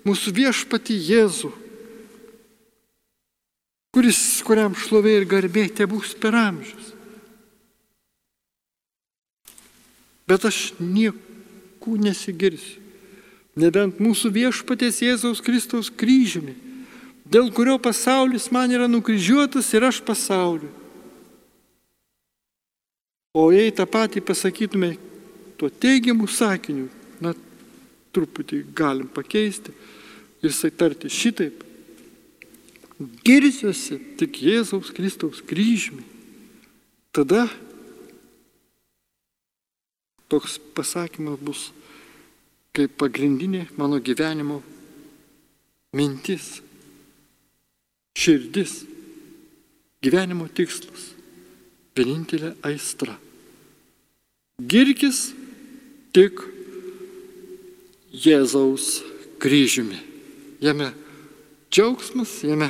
mūsų 0.05 0.33
viešpati 0.33 0.97
Jėzų, 0.97 1.51
kuris, 3.93 4.21
kuriam 4.45 4.73
šlovė 4.73 5.19
ir 5.19 5.27
garbė 5.29 5.67
te 5.77 5.85
bus 5.89 6.15
per 6.17 6.35
amžius. 6.37 6.89
Bet 10.25 10.47
aš 10.49 10.73
niekų 10.81 11.99
nesigirsiu, 12.01 12.81
nebent 13.61 14.01
mūsų 14.01 14.31
viešpatės 14.33 15.03
Jėzaus 15.05 15.41
Kristaus 15.45 15.91
kryžiumi, 15.93 16.57
dėl 17.29 17.53
kurio 17.53 17.77
pasaulis 17.77 18.49
man 18.49 18.73
yra 18.73 18.89
nukryžiuotas 18.89 19.69
ir 19.77 19.85
aš 19.85 20.01
pasauliu. 20.01 20.73
O 23.35 23.49
jei 23.51 23.73
tą 23.75 23.83
patį 23.89 24.23
pasakytume 24.23 24.93
tuo 25.59 25.67
teigiamu 25.69 26.27
sakiniu, 26.31 26.87
na, 27.19 27.33
truputį 28.15 28.61
galim 28.75 29.09
pakeisti 29.11 29.73
ir 30.43 30.53
satarti 30.55 31.11
šitaip. 31.11 31.63
Girsiuosi 33.27 33.97
tik 34.19 34.39
Jėzaus 34.39 34.93
Kristaus 34.95 35.41
kryžmi. 35.43 36.05
Tada 37.11 37.43
toks 40.31 40.55
pasakymas 40.75 41.41
bus 41.43 41.65
kaip 42.75 42.95
pagrindinė 42.99 43.65
mano 43.79 43.99
gyvenimo 44.03 44.61
mintis, 45.95 46.59
širdis, 48.19 48.81
gyvenimo 50.03 50.47
tikslas, 50.51 51.14
vienintelė 51.95 52.53
aistra. 52.65 53.15
Girkis 54.59 55.29
tik 56.15 56.39
Jėzaus 58.15 59.01
kryžiumi. 59.43 59.97
Jame 60.63 60.91
džiaugsmas, 61.67 62.37
jame 62.47 62.69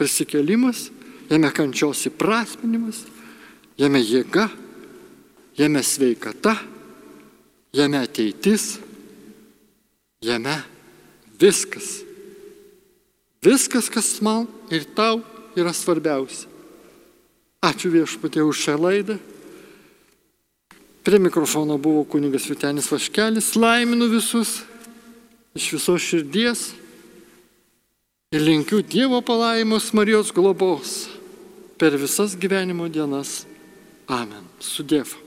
prisikelimas, 0.00 0.88
jame 1.28 1.50
kančios 1.52 2.06
įprasminimas, 2.08 3.02
jame 3.76 4.00
jėga, 4.00 4.48
jame 5.60 5.82
sveikata, 5.84 6.56
jame 7.76 8.00
ateitis, 8.00 8.78
jame 10.24 10.56
viskas. 11.40 12.00
Viskas, 13.44 13.92
kas 13.92 14.08
man 14.24 14.48
ir 14.72 14.88
tau 14.96 15.20
yra 15.56 15.76
svarbiausia. 15.76 16.55
Ačiū 17.64 17.90
viešpatė 17.94 18.44
už 18.44 18.56
šią 18.66 18.76
laidą. 18.80 19.16
Prie 21.06 21.18
mikrofono 21.22 21.78
buvo 21.78 22.02
kunigas 22.04 22.48
Vitenis 22.50 22.90
Vaškelis, 22.90 23.54
laiminu 23.56 24.08
visus 24.10 24.64
iš 25.56 25.72
visos 25.78 26.02
širdies 26.02 26.64
ir 28.34 28.42
linkiu 28.42 28.82
Dievo 28.82 29.22
palaimos 29.22 29.92
Marijos 29.94 30.32
globos 30.34 31.06
per 31.78 31.96
visas 31.96 32.36
gyvenimo 32.36 32.88
dienas. 32.88 33.46
Amen. 34.08 34.44
Sudėv. 34.60 35.25